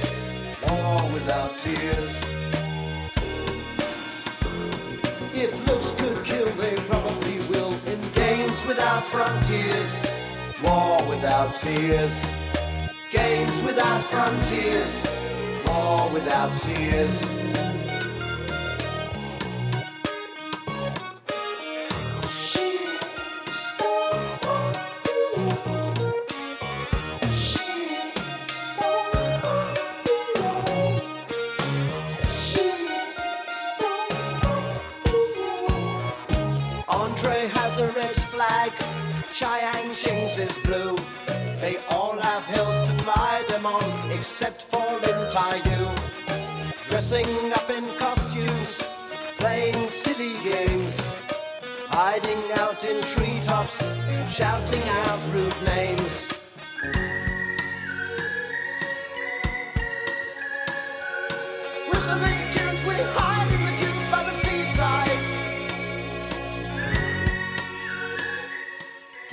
[0.68, 2.10] war without tears.
[5.34, 7.74] If looks could kill, they probably will.
[7.94, 9.92] In games without frontiers,
[10.62, 12.16] war without tears.
[13.10, 15.08] Games without frontiers,
[15.66, 17.39] war without tears.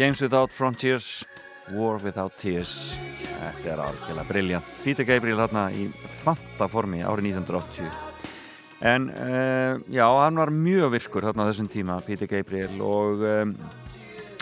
[0.07, 1.27] Games Without Frontiers
[1.75, 2.95] War Without Tears.
[3.19, 5.89] Þetta er algjörlega briljant Peter Gabriel hérna í
[6.21, 11.97] fanta formi árið 1980 En uh, já, hann var mjög virkur þarna á þessum tíma,
[12.07, 13.55] Peter Gabriel og um,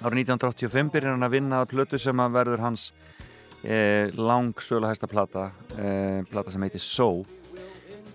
[0.05, 5.09] árið 1985 byrjar hann að vinna að plötu sem að verður hans uh, lang sögulega
[5.15, 5.47] plata,
[5.79, 7.23] uh, plata sem heitir So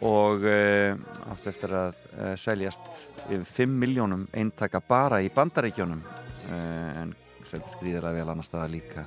[0.05, 0.93] og uh,
[1.33, 2.93] átti eftir að uh, seljast
[3.25, 7.17] yfir 5 miljónum eintaka bara í bandaríkjónum uh, en
[7.49, 9.05] seldist gríðilega vel annar staða líka.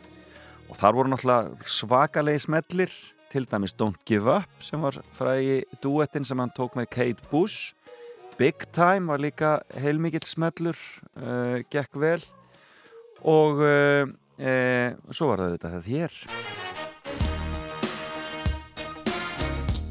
[0.71, 2.95] Og þar voru náttúrulega svakalegi smellir
[3.33, 7.73] til dæmis Don't Give Up sem var fræði duettin sem hann tók með Kate Bush.
[8.39, 10.79] Big Time var líka heilmikill smellur
[11.17, 12.23] uh, gekk vel.
[13.23, 16.19] Og uh, uh, svo var það þetta þetta hér.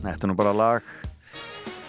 [0.01, 0.93] Þetta er nú bara lag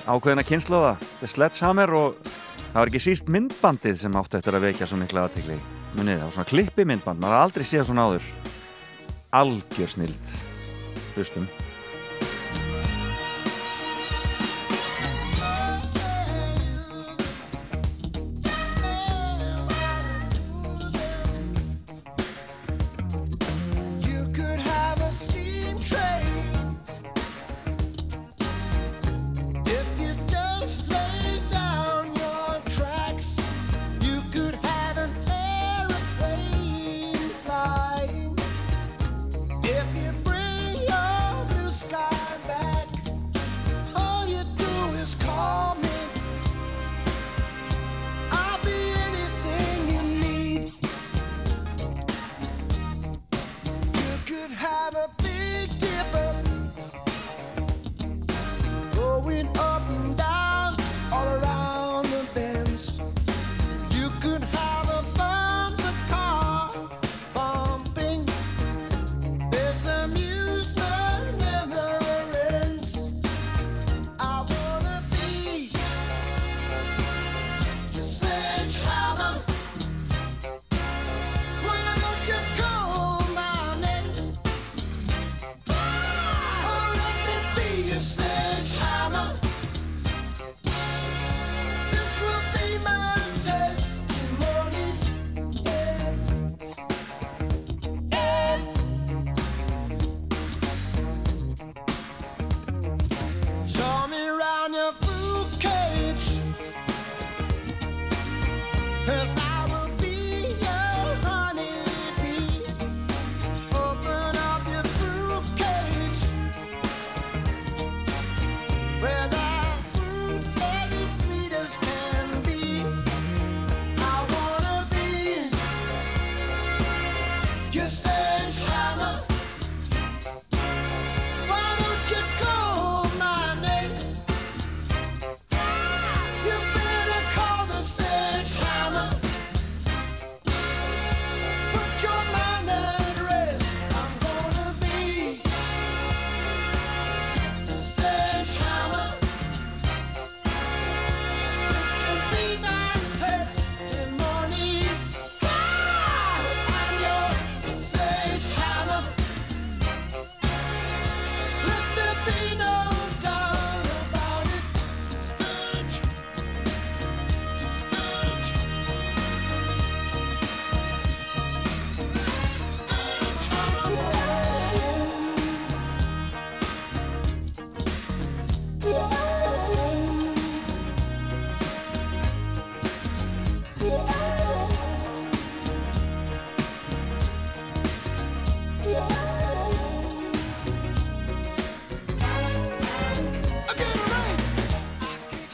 [0.06, 4.90] ákveðina kynnslóða The Sledgehammer og það var ekki síst myndbandið sem átti eftir að vekja
[4.90, 5.60] svo mikla aðtikli
[5.98, 8.30] munið það svona klippi myndband maður aldrei séð svona áður.
[9.42, 10.38] Algjör snild.
[11.16, 11.48] Hlustum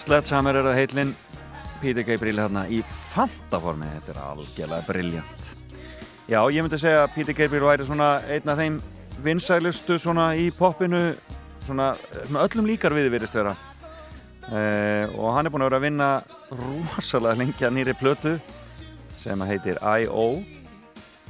[0.09, 1.11] Sledgehammer er að heitlinn
[1.83, 3.85] Peter Gabriel hérna í fantaformi.
[3.99, 5.49] Þetta er algjörlega briljant
[6.33, 8.79] Já, ég myndi segja að Peter Gabriel væri svona einn af þeim
[9.27, 11.03] vinsælustu svona í poppinu
[11.67, 11.91] svona
[12.33, 13.53] með öllum líkar við virðist vera.
[14.49, 16.11] Eh, og hann er búin að vera að vinna
[16.57, 18.39] rosalega lengi að nýri plötu
[19.21, 20.29] sem heitir I.O.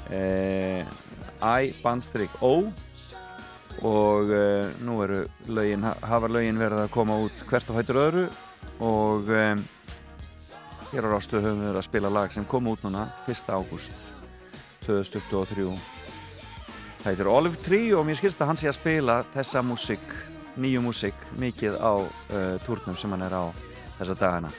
[0.06, 0.86] Eh,
[1.42, 2.68] I bandstrik O.
[3.78, 5.20] Og uh, nú eru
[5.54, 8.30] lögin, hafa lögin verið að koma út hvert og hættur öðru
[8.78, 9.62] og um,
[10.92, 13.50] hér á Rástu höfum við verið að spila lag sem kom út núna 1.
[13.50, 13.94] ágúst
[14.86, 15.66] 2023
[16.98, 20.14] Það heitir Olive Tree og mér skilst að hann sé að spila þessa músík,
[20.58, 23.44] nýju músík mikið á eh, uh, turnum sem hann er á
[24.00, 24.50] þessa dagina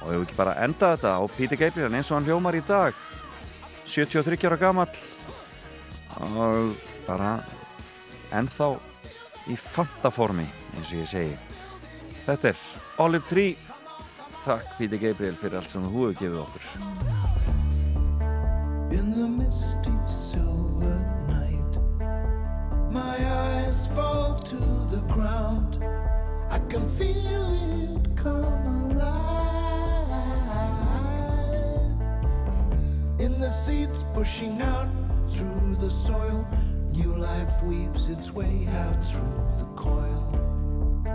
[0.00, 2.96] og hefur ekki bara endað þetta á Peter Gabriel eins og hann hljómar í dag.
[3.84, 4.88] 73 ára gammal
[6.20, 6.74] og
[7.06, 7.36] bara
[8.32, 8.72] ennþá
[9.50, 10.46] í fantaformi
[10.78, 11.49] eins og ég segi.
[12.30, 12.58] Þetta er
[13.02, 13.56] Olive Tree.
[14.44, 16.62] Takk Píti Gabriel fyrir allt sem þú hefur gefið okkur.
[18.94, 21.74] In the misty silver night
[22.94, 24.60] My eyes fall to
[24.94, 25.82] the ground
[26.54, 30.14] I can feel it come alive
[33.18, 34.88] In the seeds pushing out
[35.34, 36.46] through the soil
[36.92, 39.69] New life weaves its way out through the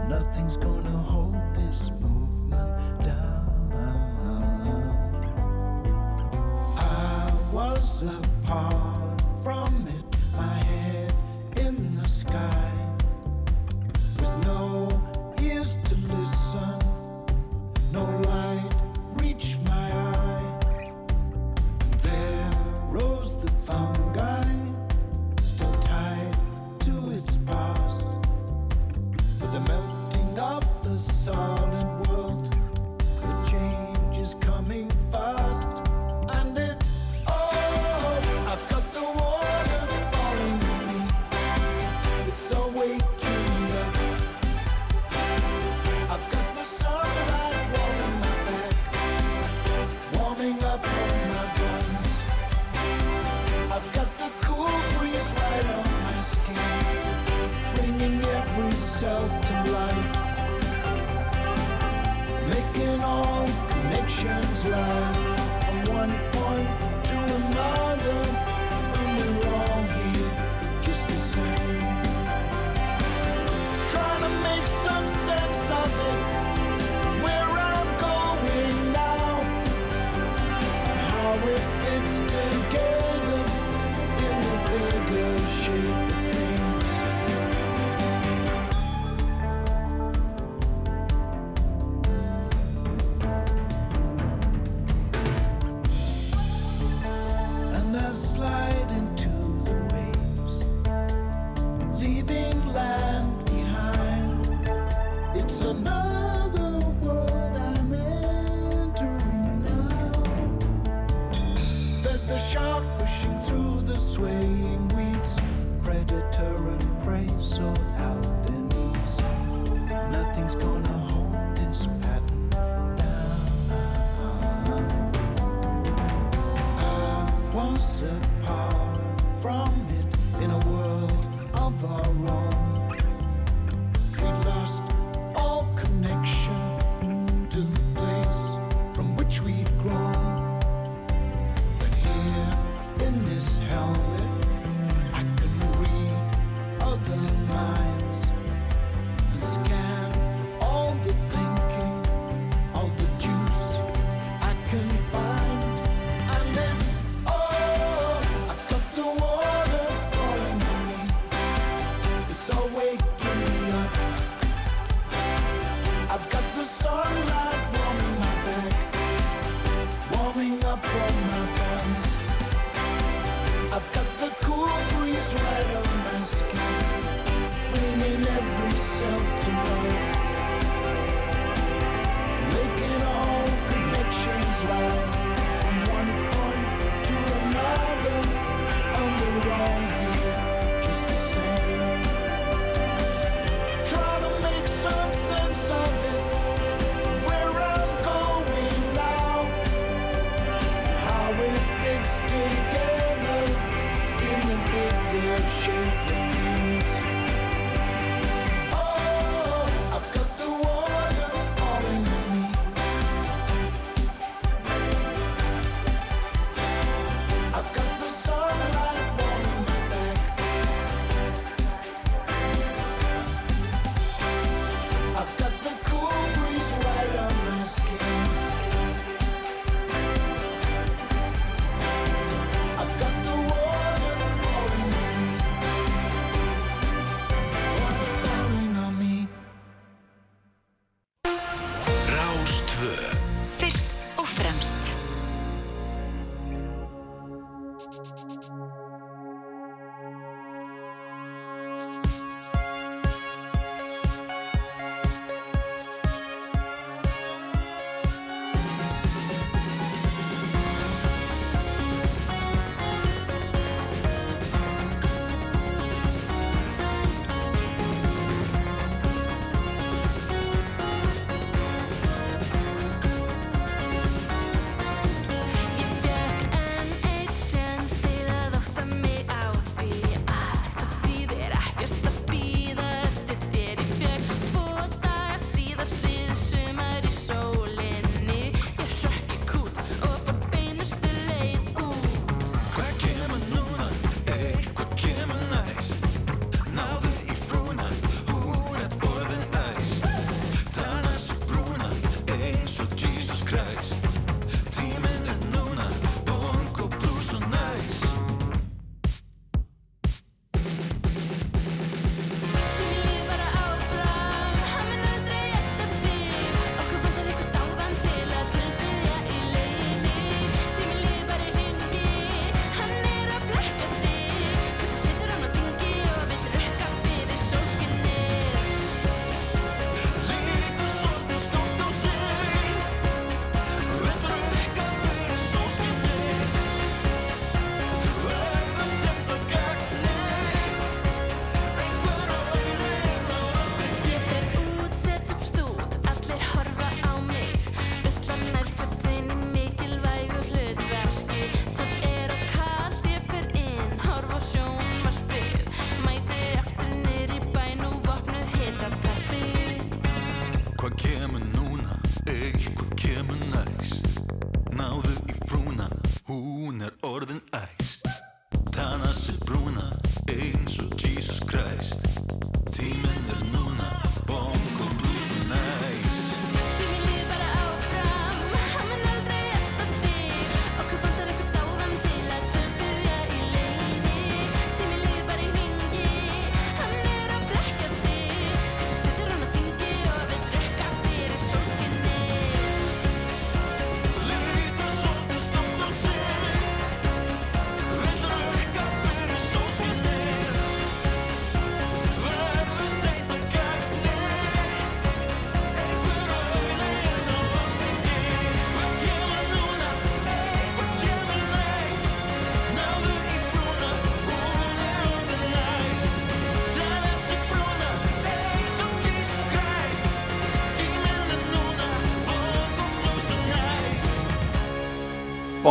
[0.09, 3.71] Nothing's gonna hold this movement down.
[6.77, 8.34] I was up.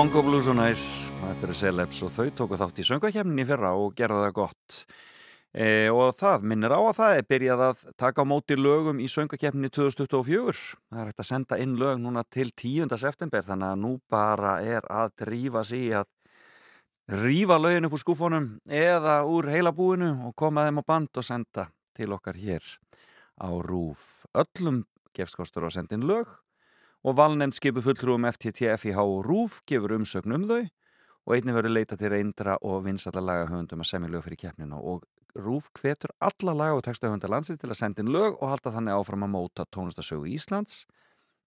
[0.05, 3.95] Bongo Blues og Nice, þetta eru Celebs og þau tóku þátt í söngakefninni fyrra og
[3.97, 4.75] gerða það gott.
[5.57, 9.09] E, og það minnir á að það er byrjað að taka á móti lögum í
[9.09, 10.61] söngakefninni 2024.
[10.93, 12.93] Það er hægt að senda inn lög núna til 10.
[13.01, 16.13] september þannig að nú bara er að drífa sig að
[17.25, 21.71] rífa lögin upp úr skúfonum eða úr heilabúinu og koma þeim á band og senda
[21.97, 22.75] til okkar hér
[23.41, 24.27] á rúf.
[24.37, 24.85] Öllum
[25.17, 26.44] gefst kostur að senda inn lög
[27.05, 30.63] og valnefnd skipu fulltrúum FTTFIH og RÚF gefur umsögn um þau
[31.25, 35.05] og einnig verður leita til reyndra og vinsalla lagahöfundum að semja lög fyrir keppnina og
[35.37, 38.97] RÚF hvetur alla laga- og textahöfunda landsins til að senda inn lög og halda þannig
[38.97, 40.85] áfram að móta tónlistasögu Íslands.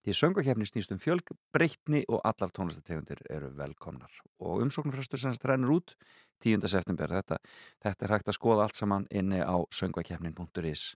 [0.04, 4.12] Því söngakeppni snýst um fjölg breytni og allar tónlistategundir eru velkomnar.
[4.40, 5.94] Og umsóknarfrestur sem rennur út
[6.40, 6.68] 10.
[6.68, 7.08] september.
[7.08, 7.38] Þetta,
[7.82, 10.94] þetta er hægt að skoða allt saman inni á söngakeppnin.is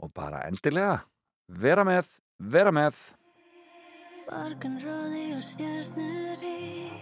[0.00, 1.04] og bara endilega
[1.46, 2.08] vera með,
[2.38, 2.96] vera með
[4.30, 6.92] Borganróði og stjörnurík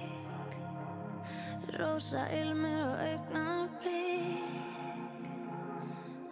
[1.76, 4.48] Rósa ilmur og augnablík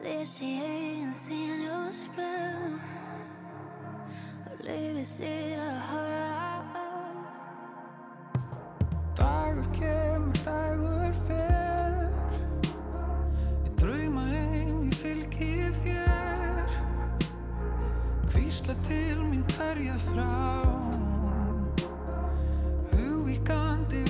[0.06, 2.78] Lesi eigin þín ljósblöð.
[4.47, 6.89] Og leifið þér að horfa á.
[9.20, 11.56] Dagur kemur, dagur fer
[18.57, 20.33] Hvísla til mín hverja þrá
[22.95, 24.06] Hugvíkandi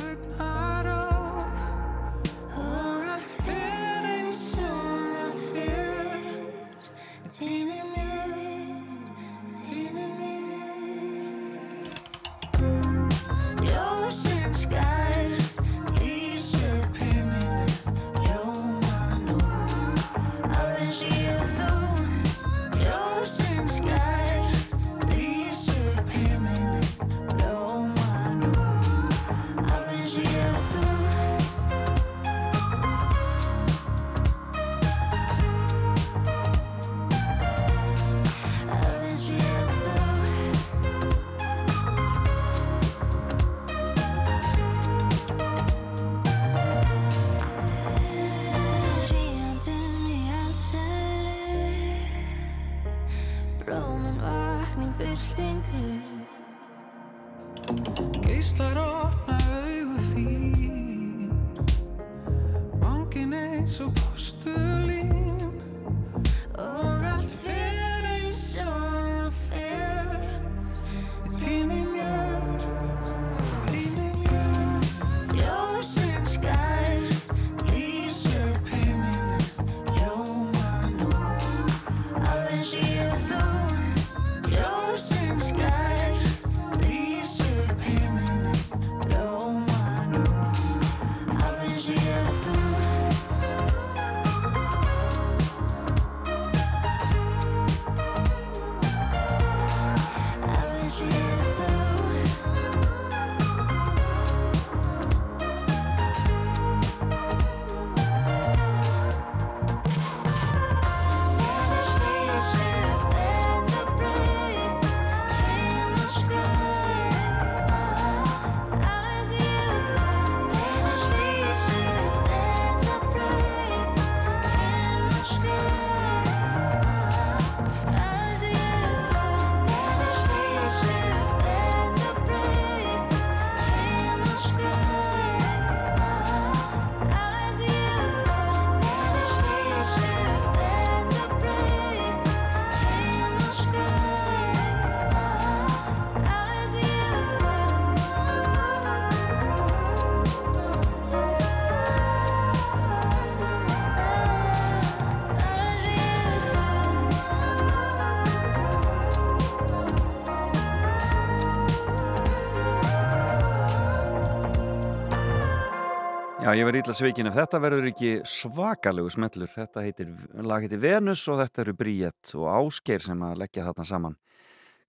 [166.56, 169.50] ég verði ítla sveikin ef þetta verður ekki svakalegu smellur.
[169.52, 170.12] Þetta heitir,
[170.46, 174.16] lag heitir Venus og þetta eru Bríett og Ásgeir sem að leggja þarna saman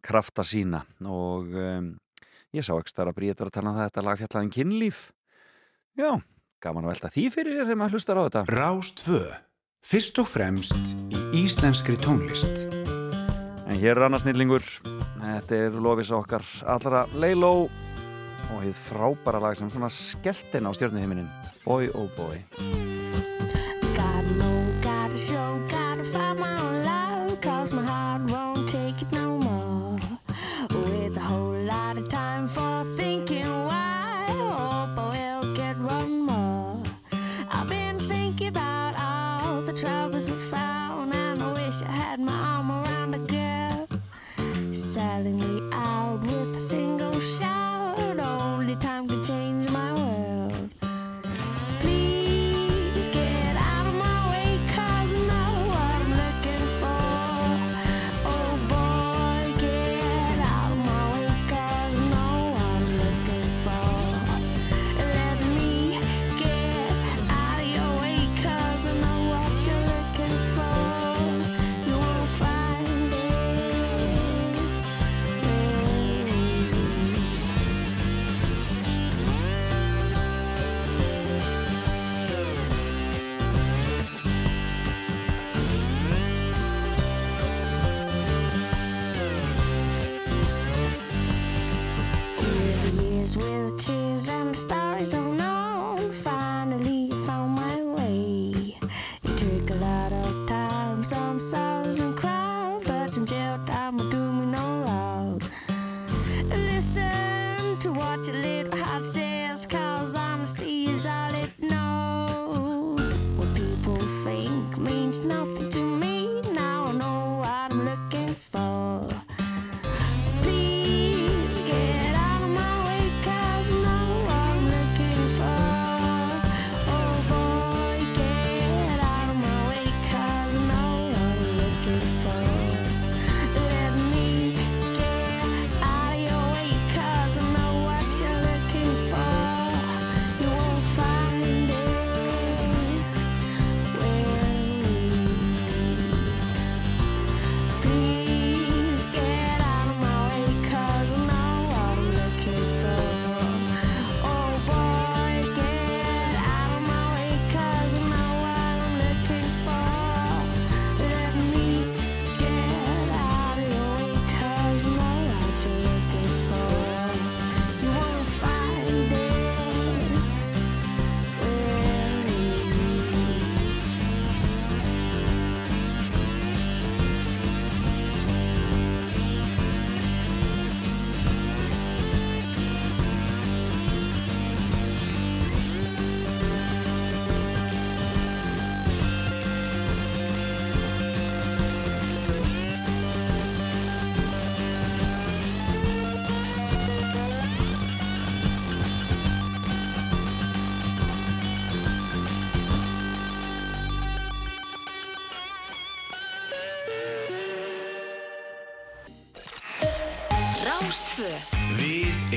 [0.05, 1.89] krafta sína og um,
[2.55, 5.01] ég sá ekki starf að Bríett var að tala um þetta lag fjallaðin um kynlíf.
[5.97, 6.11] Já,
[6.63, 8.45] gaman að velta því fyrir þér þegar maður hlustar á þetta.
[8.53, 9.23] Rást 2.
[9.87, 12.63] Fyrst og fremst í íslenskri tónlist.
[13.67, 14.63] En hér er annarsnýrlingur.
[15.17, 17.67] Þetta er lofis okkar allra leiló
[18.53, 21.29] og hefð frábæra lag sem svona skelltin á stjórnuhiminin
[21.67, 22.86] Boy oh boy.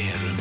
[0.00, 0.39] Yeah.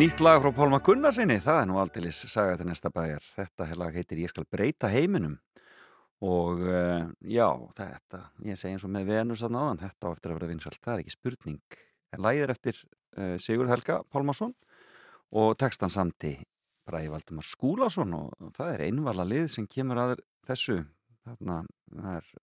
[0.00, 3.20] Nýtt lag frá Pálma Gunnarsinni, það er nú aldeilis saga til næsta bæjar.
[3.20, 5.34] Þetta lag heitir Ég skal breyta heiminum
[6.24, 10.32] og uh, já, þetta, ég segi eins og með Venus að náðan, þetta á eftir
[10.32, 11.76] að vera vinsalt, það er ekki spurning.
[12.16, 14.56] En lagið er eftir uh, Sigur Helga Pálmason
[15.36, 16.32] og textan samti
[16.88, 20.14] Bræði Valdimar Skúlason og það er einvala lið sem kemur að
[20.48, 20.78] þessu.
[21.28, 21.60] Þarna,
[21.92, 22.34] það er,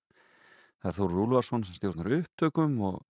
[0.86, 3.02] er Þóru Úlfarsson sem stjórnar upptökum og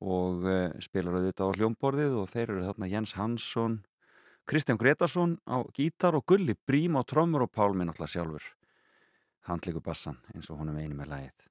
[0.00, 3.80] og uh, spilar auðvitað á hljómborðið og þeir eru þarna Jens Hansson
[4.50, 8.42] Kristján Gretarsson á gítar og Gulli Brím á trommur og Pálmi náttúrulega sjálfur.
[9.46, 11.44] Handleiku bassan eins og honum einu með lagið.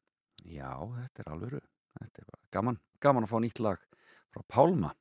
[0.44, 1.62] Já, þetta er alvöru.
[1.96, 3.80] Þetta er gaman, gaman að fá nýtt lag
[4.36, 4.92] frá Pálma.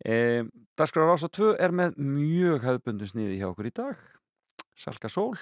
[0.00, 4.00] E, Darskrar Rása 2 er með mjög hefðbundum sniði hjá okkur í dag.
[4.72, 5.36] Salka Sól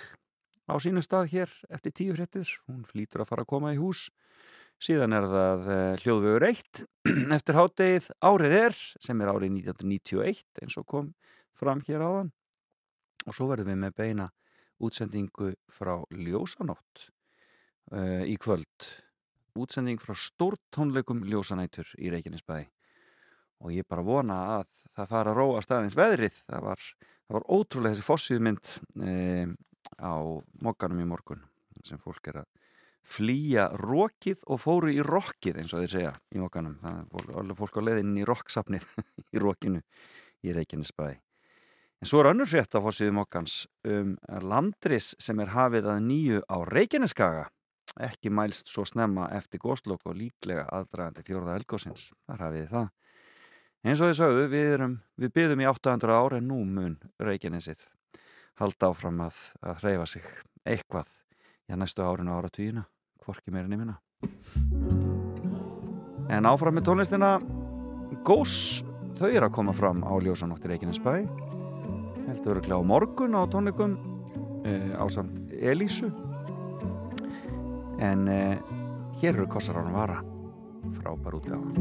[0.66, 2.50] á sínu stað hér eftir tíu fréttir.
[2.66, 4.08] Hún flýtur að fara að koma í hús.
[4.82, 6.84] Síðan er það uh, hljóðvegur 1
[7.38, 11.14] eftir háttegið árið er sem er árið 1991 eins og kom
[11.58, 12.32] fram hér áðan.
[13.26, 14.28] Og svo verðum við með beina
[14.84, 17.08] útsendingu frá Ljósanótt
[17.92, 18.88] uh, í kvöld.
[19.58, 22.62] Útsending frá stórtónleikum Ljósanætur í Reykjanesbæ.
[23.66, 26.36] Og ég bara vona að það fara að róa staðins veðrið.
[26.46, 26.84] Það var,
[27.26, 29.56] það var ótrúlega þessi fossíðmynd uh,
[29.98, 30.14] á
[30.62, 31.42] mokkanum í morgun
[31.86, 32.48] sem fólk er að
[33.08, 37.78] flýja rókið og fóru í rokkið eins og þeir segja í mokkanum það er fólk
[37.80, 38.84] á leiðinni í roksapnið
[39.34, 39.80] í rokkinu
[40.44, 41.14] í Reykjanesbæ
[41.98, 46.42] en svo er önnur frétt á fórsíðu mokkans um landris sem er hafið að nýju
[46.46, 47.48] á Reykjaneskaga.
[48.04, 52.90] Ekki mælst svo snemma eftir góðslokk og líklega aðdragandi fjórða elgósins þar hafið það.
[53.86, 57.86] Eins og þið sögðu, við, erum, við byðum í 800 ár en nú mun Reykjanesið
[58.58, 60.30] halda áfram að, að hreyfa sig.
[60.66, 61.10] Eitthvað
[61.68, 62.86] já næstu árinu ára tvíuna
[63.24, 63.98] hvorki meira nefnina
[66.28, 67.36] en áfram með tónlistina.
[68.24, 68.82] Gós,
[69.18, 71.22] þau eru að koma fram á Ljósanóttir Reykjanesbæ
[72.28, 73.96] heldur öruglega á morgun á tónleikum
[74.64, 76.10] uh, á samt Elísu.
[77.98, 78.56] En uh,
[79.20, 80.22] hér eru kossar ánum vara.
[80.98, 81.72] Frábær útgáfa.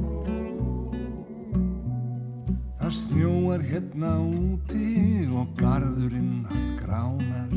[2.79, 7.53] Það snjóar hérna úti og garðurinn hann gránar.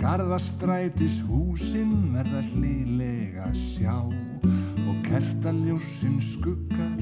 [0.00, 4.00] Garðastrætis húsin verða hlýlega sjá.
[4.88, 6.96] Og kertaljósin skuggar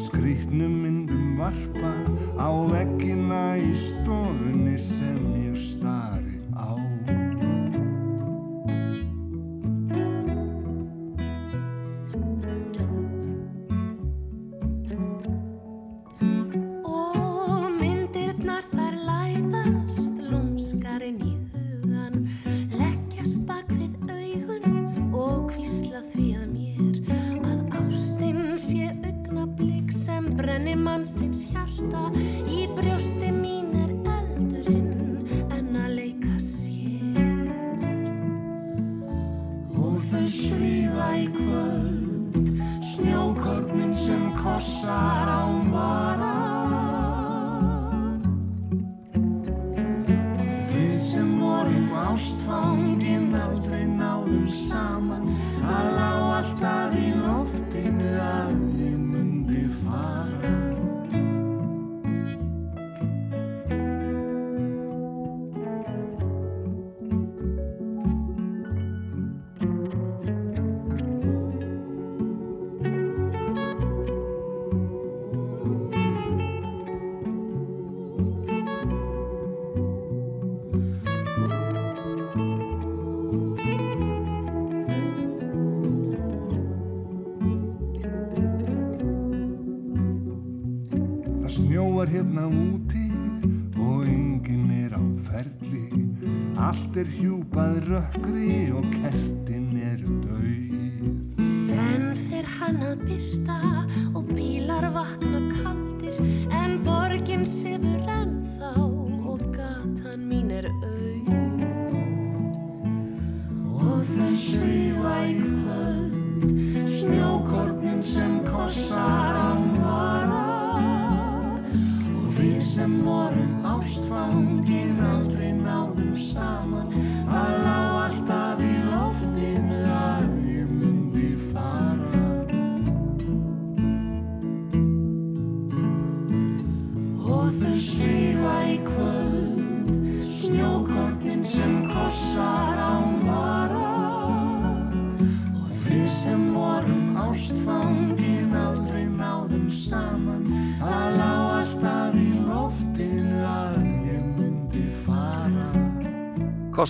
[0.00, 1.92] skrýtnum myndum varpa
[2.36, 6.76] á veggina í stofunni sem ég stari á.
[16.84, 18.64] Og myndirnar
[31.88, 32.59] þar læðast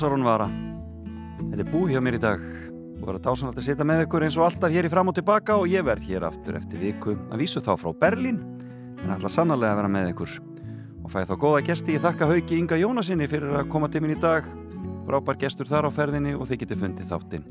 [0.01, 0.47] Kossarún Vara.
[1.51, 2.45] Þetta er búið hjá mér í dag.
[2.97, 5.17] Og var að dásanalt að sitja með ykkur eins og alltaf hér í fram og
[5.19, 8.39] tilbaka og ég verð hér aftur eftir viku að vísu þá frá Berlín.
[9.03, 10.39] En ætla sannarlega að vera með ykkur.
[11.05, 14.17] Og fæ þá góða gesti ég þakka Hauki Inga Jónasinni fyrir að koma til mín
[14.17, 14.49] í dag.
[15.05, 17.47] Frábær gestur þar á ferðinni og þið getið fundið þáttinn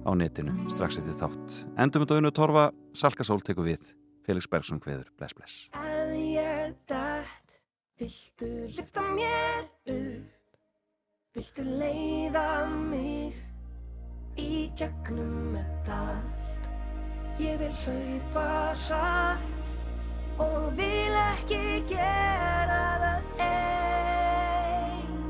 [0.00, 1.60] á netinu strax eftir þátt.
[1.76, 3.92] Endum við dögnu torfa Salkasól tekur við.
[4.24, 5.68] Felix Bergson hveður, bless bless.
[8.00, 10.39] Viltu lyfta mér upp?
[11.30, 13.36] Viltu leiða mig
[14.34, 16.64] í gegnum þetta allt?
[17.38, 18.46] Ég vil hlaupa
[18.88, 21.60] hratt og vil ekki
[21.92, 25.22] gera það einn.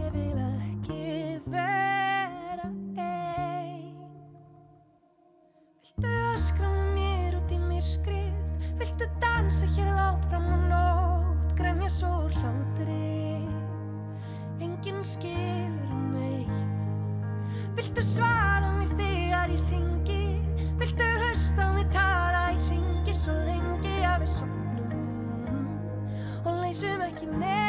[0.00, 1.04] Ég vil ekki
[1.52, 2.72] vera
[3.04, 3.92] einn.
[5.84, 8.72] Viltu öskra með mér út í myrkrið?
[8.80, 11.52] Viltu dansa hér látt fram á nótt?
[11.60, 12.47] Grænja svo hlátri
[14.98, 16.78] Enginn skilur neitt.
[17.76, 20.24] Viltu svara mér þegar ég ringi?
[20.80, 22.48] Viltu hlusta mig tala?
[22.56, 25.70] Í ringi svo lengi að við sopnum
[26.42, 27.67] og leysum ekki neitt